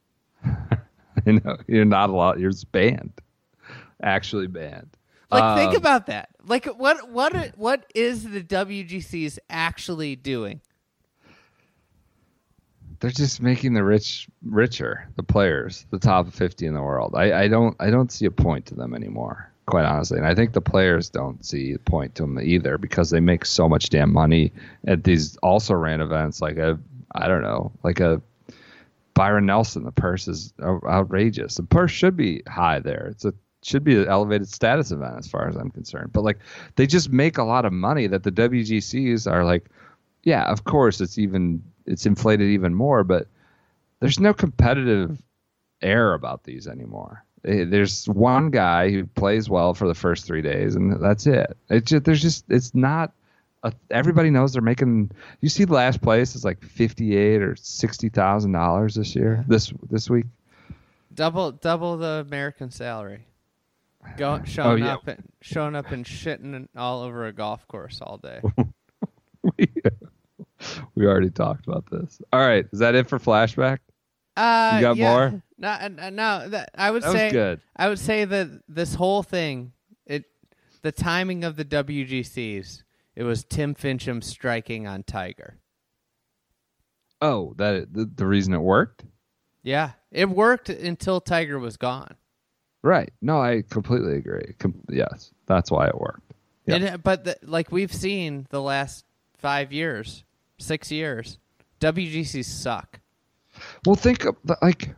[0.44, 0.70] I
[1.26, 1.56] know.
[1.66, 2.38] You're not allowed.
[2.40, 3.12] You're just banned.
[4.02, 4.90] Actually banned.
[5.30, 6.28] Like think Um, about that.
[6.46, 10.60] Like what what what is the WGCs actually doing?
[13.00, 17.14] they're just making the rich richer, the players, the top 50 in the world.
[17.14, 20.16] I, I don't I don't see a point to them anymore, quite honestly.
[20.16, 23.44] And I think the players don't see a point to them either because they make
[23.44, 24.52] so much damn money
[24.86, 26.78] at these also ran events like a
[27.14, 28.20] I don't know, like a
[29.14, 29.84] Byron Nelson.
[29.84, 31.56] The purse is outrageous.
[31.56, 33.08] The purse should be high there.
[33.10, 36.12] It's a should be an elevated status event as far as I'm concerned.
[36.12, 36.38] But like
[36.76, 39.68] they just make a lot of money that the WGCs are like
[40.22, 43.26] yeah, of course it's even it's inflated even more, but
[44.00, 45.20] there's no competitive
[45.82, 47.25] air about these anymore.
[47.46, 51.56] Eh, There's one guy who plays well for the first three days, and that's it.
[51.70, 53.12] It's just, there's just it's not.
[53.62, 55.10] A, everybody knows they're making.
[55.40, 59.44] You see, last place is like fifty eight or sixty thousand dollars this year.
[59.48, 60.26] This this week.
[61.14, 63.26] Double double the American salary.
[64.16, 64.94] Go showing yeah.
[64.94, 68.40] up and showing up and shitting all over a golf course all day.
[69.42, 69.72] we,
[70.94, 72.20] we already talked about this.
[72.32, 73.78] All right, is that it for flashback?
[74.36, 75.12] Uh, You got yeah.
[75.12, 75.42] more?
[75.58, 76.48] No, uh, no.
[76.48, 77.60] That I would That was say good.
[77.74, 79.72] I would say that this whole thing,
[80.04, 80.24] it,
[80.82, 82.82] the timing of the WGCs,
[83.14, 85.58] it was Tim Finchem striking on Tiger.
[87.22, 89.04] Oh, that the, the reason it worked.
[89.62, 92.16] Yeah, it worked until Tiger was gone.
[92.82, 93.12] Right.
[93.20, 94.54] No, I completely agree.
[94.58, 96.34] Com- yes, that's why it worked.
[96.66, 96.76] Yeah.
[96.76, 99.04] It, but the, like we've seen the last
[99.38, 100.24] five years,
[100.58, 101.38] six years,
[101.80, 103.00] WGCs suck.
[103.84, 104.94] Well, think of like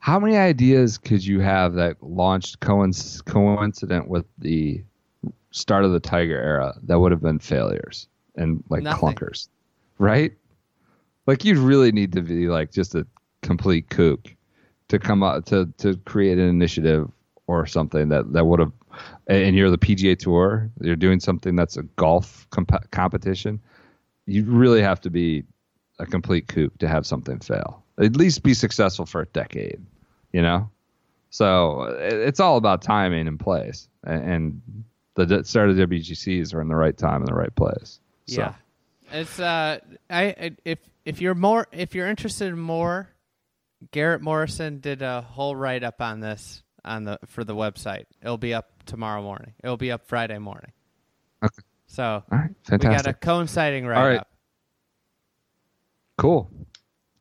[0.00, 4.82] how many ideas could you have that launched coinc- coincident with the
[5.50, 9.14] start of the Tiger era that would have been failures and like Nothing.
[9.14, 9.48] clunkers,
[9.98, 10.32] right?
[11.26, 13.06] Like you'd really need to be like just a
[13.42, 14.34] complete kook
[14.88, 17.10] to come up to to create an initiative
[17.48, 18.72] or something that that would have.
[19.26, 20.70] And you're the PGA Tour.
[20.80, 23.60] You're doing something that's a golf comp- competition.
[24.26, 25.44] You really have to be
[25.98, 27.82] a complete kook to have something fail.
[27.98, 29.80] At least be successful for a decade,
[30.32, 30.70] you know.
[31.30, 34.60] So it's all about timing and place, and
[35.14, 38.00] the start of WGCs are in the right time and the right place.
[38.26, 38.54] So, Yeah,
[39.12, 39.78] it's uh,
[40.10, 43.08] I if if you're more if you're interested in more,
[43.90, 48.04] Garrett Morrison did a whole write up on this on the for the website.
[48.22, 49.52] It'll be up tomorrow morning.
[49.62, 50.72] It'll be up Friday morning.
[51.42, 51.62] Okay.
[51.86, 54.22] So all right, we got a coinciding write right.
[56.18, 56.50] Cool,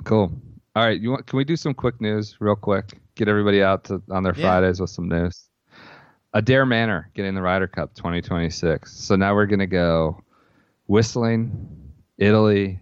[0.03, 0.31] cool.
[0.75, 1.25] All right, you want?
[1.27, 2.99] Can we do some quick news real quick?
[3.15, 4.41] Get everybody out to, on their Yeah.
[4.43, 5.49] Fridays with some news.
[6.33, 8.91] Adare Manor getting the Ryder Cup 2026.
[8.91, 10.21] So now we're gonna go
[10.87, 11.51] whistling,
[12.17, 12.79] Italy,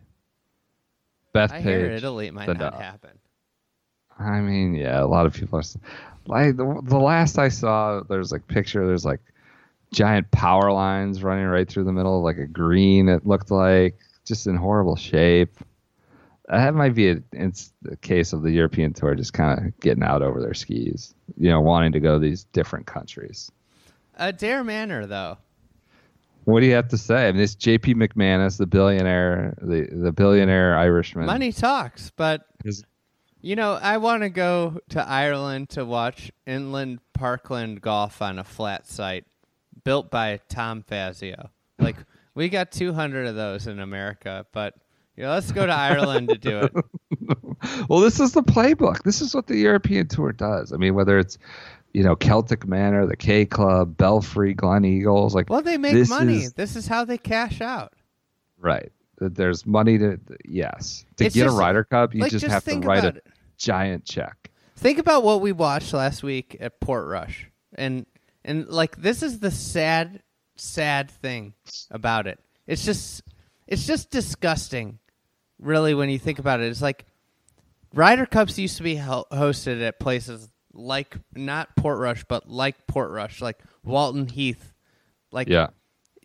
[1.35, 1.51] Bethpage.
[1.51, 2.81] I hear Italy might not dog.
[2.81, 3.11] happen.
[4.19, 5.63] I mean, yeah, a lot of people are
[6.27, 8.01] like the, the last I saw.
[8.07, 8.85] There's like picture.
[8.85, 9.19] There's like
[9.91, 13.09] giant power lines running right through the middle, like a green.
[13.09, 15.55] It looked like just in horrible shape.
[16.49, 20.03] That might be a, it's the case of the European tour just kind of getting
[20.03, 21.15] out over their skis.
[21.37, 23.51] You know, wanting to go these different countries.
[24.17, 25.37] A Adare Manor, though.
[26.45, 27.27] What do you have to say?
[27.27, 27.95] I mean, this J.P.
[27.95, 31.25] McManus, the billionaire, the the billionaire Irishman.
[31.25, 32.83] Money talks, but is-
[33.41, 38.43] you know, I want to go to Ireland to watch inland parkland golf on a
[38.43, 39.25] flat site
[39.83, 41.49] built by Tom Fazio.
[41.79, 41.97] Like
[42.35, 44.75] we got 200 of those in America, but
[45.17, 46.73] know, let's go to Ireland to do it.
[47.89, 49.03] well, this is the playbook.
[49.03, 50.73] This is what the European Tour does.
[50.73, 51.37] I mean, whether it's
[51.93, 56.37] you know Celtic Manor, the K Club, Belfry, Gleneagles, like Well, they make this money.
[56.37, 57.93] is- This is how they cash out.
[58.59, 58.91] right?
[59.19, 62.15] There's money to yes to It's get just- a Ryder Cup.
[62.15, 63.27] You like, just, just have to write a it.
[63.57, 64.49] giant check.
[64.75, 67.45] Think about what we watched last week at Portrush,
[67.75, 68.05] and
[68.43, 70.23] and like this is the sad,
[70.55, 71.53] sad thing
[71.91, 72.39] about it.
[72.67, 73.21] It's just,
[73.67, 74.99] it's just disgusting,
[75.59, 76.67] really, when you think about it.
[76.67, 77.05] It's like
[77.93, 83.41] Ryder Cups used to be ho- hosted at places like not Portrush, but like Portrush,
[83.41, 84.73] like Walton Heath,
[85.31, 85.67] like Yeah,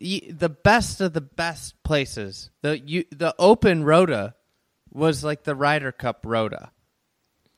[0.01, 2.49] y- the best of the best places.
[2.61, 4.33] The you, the Open Rota
[4.91, 6.71] was like the Ryder Cup Rota.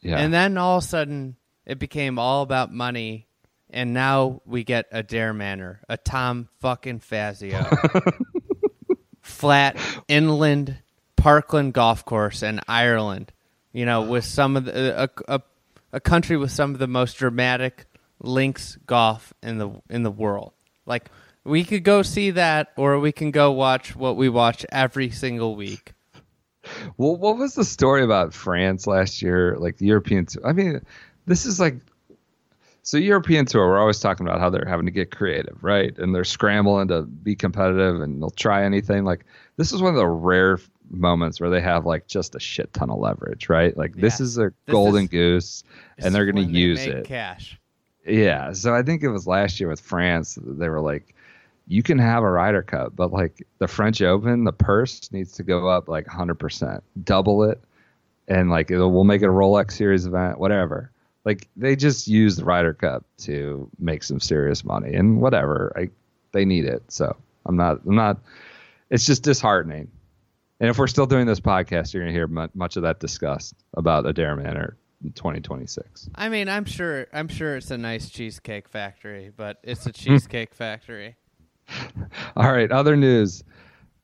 [0.02, 0.18] yeah.
[0.18, 3.28] And then all of a sudden, it became all about money,
[3.70, 7.64] and now we get a Dare Manor, a Tom fucking Fazio,
[9.22, 10.78] flat inland
[11.22, 13.32] Parkland golf course in Ireland.
[13.74, 15.42] You know, with some of the a, a,
[15.94, 17.86] a country with some of the most dramatic
[18.20, 20.54] links golf in the in the world.
[20.86, 21.10] Like
[21.44, 25.56] we could go see that, or we can go watch what we watch every single
[25.56, 25.94] week.
[26.98, 29.56] Well, what was the story about France last year?
[29.58, 30.46] Like the European tour.
[30.46, 30.82] I mean,
[31.26, 31.78] this is like
[32.84, 33.68] so European tour.
[33.68, 35.98] We're always talking about how they're having to get creative, right?
[35.98, 39.04] And they're scrambling to be competitive, and they'll try anything.
[39.04, 39.26] Like
[39.58, 40.60] this is one of the rare
[40.90, 43.76] moments where they have like just a shit ton of leverage, right?
[43.78, 45.64] Like this is a This golden is- goose,
[46.00, 47.06] and they're going to use make it.
[47.06, 47.58] cash.
[48.06, 48.52] Yeah.
[48.54, 50.38] So I think it was last year with France.
[50.42, 51.14] They were like,
[51.68, 55.44] you can have a Ryder Cup, but like the French Open, the purse needs to
[55.44, 57.64] go up like 100%, double it.
[58.28, 60.91] And like, it'll, we'll make it a Rolex series event, whatever.
[61.26, 65.72] Like they just use the Ryder Cup to make some serious money and whatever.
[65.76, 65.90] I,
[66.32, 66.84] they need it.
[66.90, 67.16] So
[67.46, 68.20] I'm not, I'm not,
[68.90, 69.90] it's just disheartening.
[70.60, 73.56] And if we're still doing this podcast, you're going to hear much of that discussed
[73.74, 76.10] about Adare Manor in 2026.
[76.14, 77.08] I mean, I'm sure.
[77.12, 81.16] I'm sure it's a nice cheesecake factory, but it's a cheesecake factory.
[82.36, 83.44] All right, other news.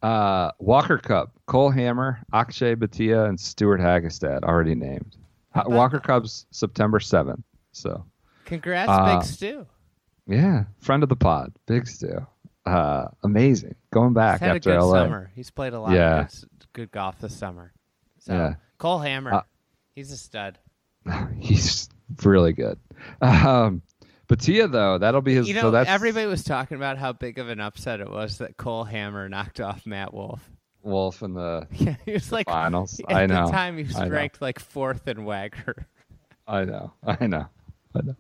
[0.02, 5.16] Uh, Walker Cup, Cole Hammer, Akshay Bhatia, and Stuart Hagestad already named.
[5.62, 7.44] About Walker Cup's September 7th.
[7.72, 8.06] So,
[8.46, 9.68] Congrats, Uh, Big Stu.
[10.28, 12.26] yeah, friend of the pod, Big Stu.
[12.66, 13.76] Uh, amazing.
[13.94, 15.04] Going back He's had a good LA.
[15.04, 15.32] summer.
[15.36, 16.22] He's played a lot Yeah.
[16.22, 17.72] of good, good golf this summer.
[18.20, 18.56] So Yeah.
[18.78, 19.42] Cole Hammer, Uh,
[19.96, 20.60] he's a stud.
[21.40, 21.90] He's
[22.24, 22.78] really good.
[23.22, 23.82] Um,
[24.28, 25.48] Bhatia, though, that'll be his.
[25.48, 28.40] You know, so that's everybody was talking about how big of an upset it was
[28.40, 30.52] that Cole Hammer knocked off Matt Wolff.
[30.88, 33.00] Wolff in the Yeah, he was like finals.
[33.10, 33.52] at I the know.
[33.52, 34.12] time he was I know.
[34.16, 35.86] ranked like fourth in WAGR.
[36.48, 36.94] I know.
[37.06, 37.46] I know.
[37.96, 38.16] I know.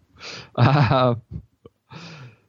[0.56, 1.16] Uh,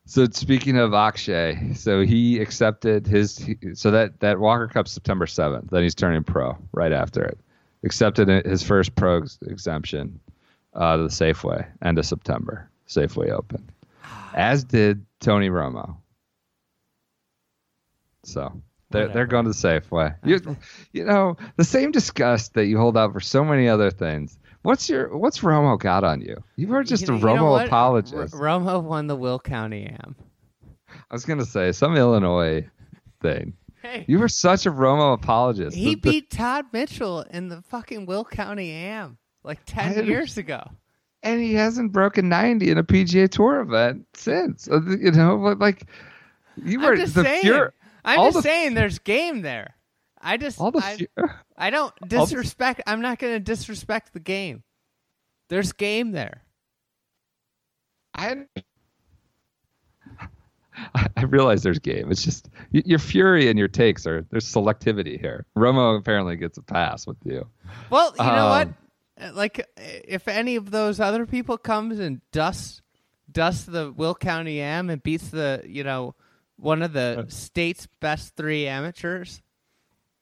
[0.06, 5.70] so speaking of Akshay, so he accepted his so that that Walker Cup September seventh.
[5.70, 7.38] Then he's turning pro right after it.
[7.84, 10.18] Accepted his first pro ex- exemption
[10.74, 12.68] uh, to the Safeway end of September.
[12.88, 13.68] Safeway Open,
[14.34, 15.94] as did Tony Romo.
[18.24, 18.60] So
[18.90, 20.14] they're they're going to the Safeway.
[20.24, 20.56] You,
[20.92, 24.38] you know the same disgust that you hold out for so many other things.
[24.62, 26.36] What's your what's Romo got on you?
[26.56, 28.34] You are just You a you Romo apologist.
[28.34, 30.16] R- Romo won the Will County Am.
[30.90, 32.66] I was gonna say some Illinois
[33.20, 33.54] thing.
[33.82, 35.76] Hey, You were such a Romo apologist.
[35.76, 40.36] he The- the- beat Todd Mitchell in the fucking Will County Am like ten years
[40.38, 40.62] ago.
[41.22, 44.68] and he hasn't broken ninety in a PGA Tour event since.
[44.68, 45.84] Uh, You know, like
[46.62, 47.44] you were the saying.
[47.46, 47.72] fur-
[48.08, 48.74] I'm all just the- saying.
[48.74, 49.74] There's game there.
[50.20, 51.06] I just all the I,
[51.56, 52.82] I don't disrespect.
[52.86, 54.62] I'm not going to disrespect the game.
[55.48, 56.42] There's game there.
[58.14, 58.46] I
[61.16, 62.10] I realize there's game.
[62.10, 65.44] It's just your fury and your takes are there's selectivity here.
[65.56, 67.46] Romo apparently gets a pass with you.
[67.90, 68.68] Well, you know what?
[68.68, 68.76] Um,
[69.20, 69.64] Uh, Like, uh,
[70.04, 72.82] if any of those other people comes and dusts
[73.30, 76.14] dusts the Will County Am and beats the you know
[76.58, 79.40] one of the uh, state's best three amateurs,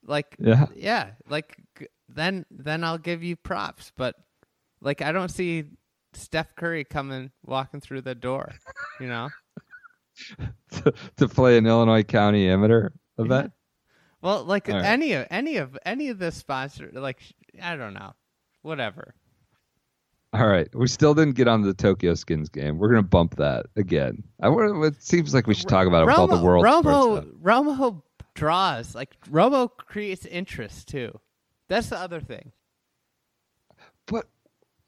[0.04, 0.66] like Yeah.
[0.74, 1.56] yeah, like
[2.08, 3.92] then then I'll give you props.
[3.96, 4.14] But
[4.80, 5.64] Like I don't see
[6.12, 8.52] Steph Curry coming walking through the door.
[9.00, 9.28] You know.
[10.70, 13.52] to, to play an Illinois County amateur event.
[14.22, 14.84] Well, like All right.
[14.84, 17.20] any of any of any of the sponsor, like
[17.62, 18.14] I don't know,
[18.62, 19.14] whatever.
[20.36, 22.76] All right, we still didn't get on the Tokyo Skins game.
[22.78, 24.22] We're gonna bump that again.
[24.42, 26.64] I, it seems like we should talk about it with all the world.
[26.66, 27.24] Romo.
[27.40, 28.02] Romo
[28.34, 31.18] draws like Romo creates interest too.
[31.68, 32.52] That's the other thing.
[34.06, 34.26] But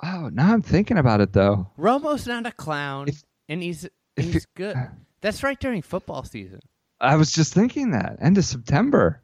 [0.02, 1.70] oh, now I'm thinking about it though.
[1.78, 4.76] Romo's not a clown, If- and he's he's good.
[5.22, 6.60] That's right during football season.
[7.00, 9.22] I was just thinking that end of September.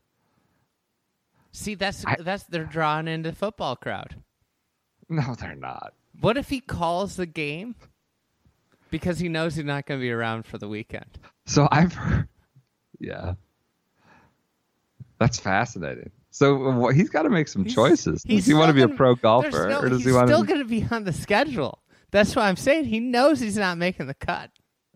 [1.52, 4.16] See, that's I- that's they're drawn into football crowd.
[5.08, 5.92] No, they're not.
[6.20, 7.74] What if he calls the game
[8.90, 11.18] because he knows he's not going to be around for the weekend?
[11.46, 12.28] So I've heard,
[12.98, 13.34] yeah,
[15.18, 16.10] that's fascinating.
[16.30, 18.22] So he's got to make some He's- choices.
[18.26, 20.28] he's Does he want to be a pro golfer, no- or does he's he want
[20.28, 21.78] still going to be on the schedule?
[22.10, 24.50] That's why I'm saying he knows he's not making the cut.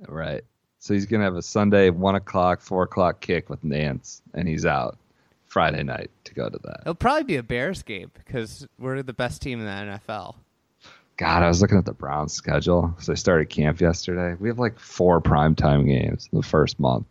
[0.09, 0.43] Right.
[0.81, 4.65] So he's gonna have a Sunday one o'clock, four o'clock kick with Nantz, and he's
[4.65, 4.97] out
[5.47, 6.83] Friday night to go to that.
[6.83, 10.37] It'll probably be a Bears game because we're the best team in the NFL.
[11.19, 12.95] God, I was looking at the Browns schedule.
[13.01, 14.37] So I started camp yesterday.
[14.39, 17.07] We have like four primetime games in the first month.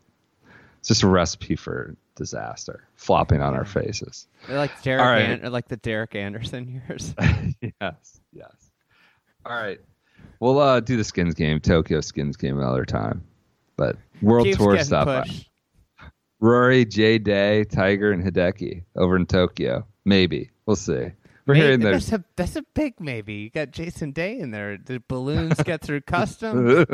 [0.80, 4.28] It's just a recipe for disaster, flopping on our faces.
[4.48, 5.44] They're like Derek, right.
[5.44, 7.14] An- like the Derek Anderson years.
[7.62, 8.72] yes, yes.
[9.46, 9.80] All right.
[10.40, 13.26] We'll uh, do the skins game, Tokyo skins game another time.
[13.76, 15.28] But world Keeps tour stuff.
[16.40, 19.86] Rory, Jay Day, Tiger, and Hideki over in Tokyo.
[20.06, 20.52] Maybe.
[20.66, 21.12] We'll see.
[21.48, 23.34] We're Maybe- hearing there's that's a that's a big maybe.
[23.36, 24.78] You got Jason Day in there.
[24.78, 26.86] The balloons get through customs.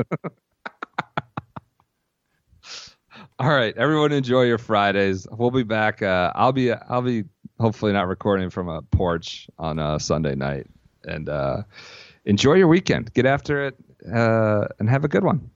[3.39, 5.27] All right, everyone, enjoy your Fridays.
[5.31, 6.01] We'll be back.
[6.01, 7.23] Uh, I'll be I'll be
[7.59, 10.67] hopefully not recording from a porch on a Sunday night.
[11.05, 11.63] And uh,
[12.25, 13.13] enjoy your weekend.
[13.13, 13.75] Get after it
[14.13, 15.49] uh, and have a good one.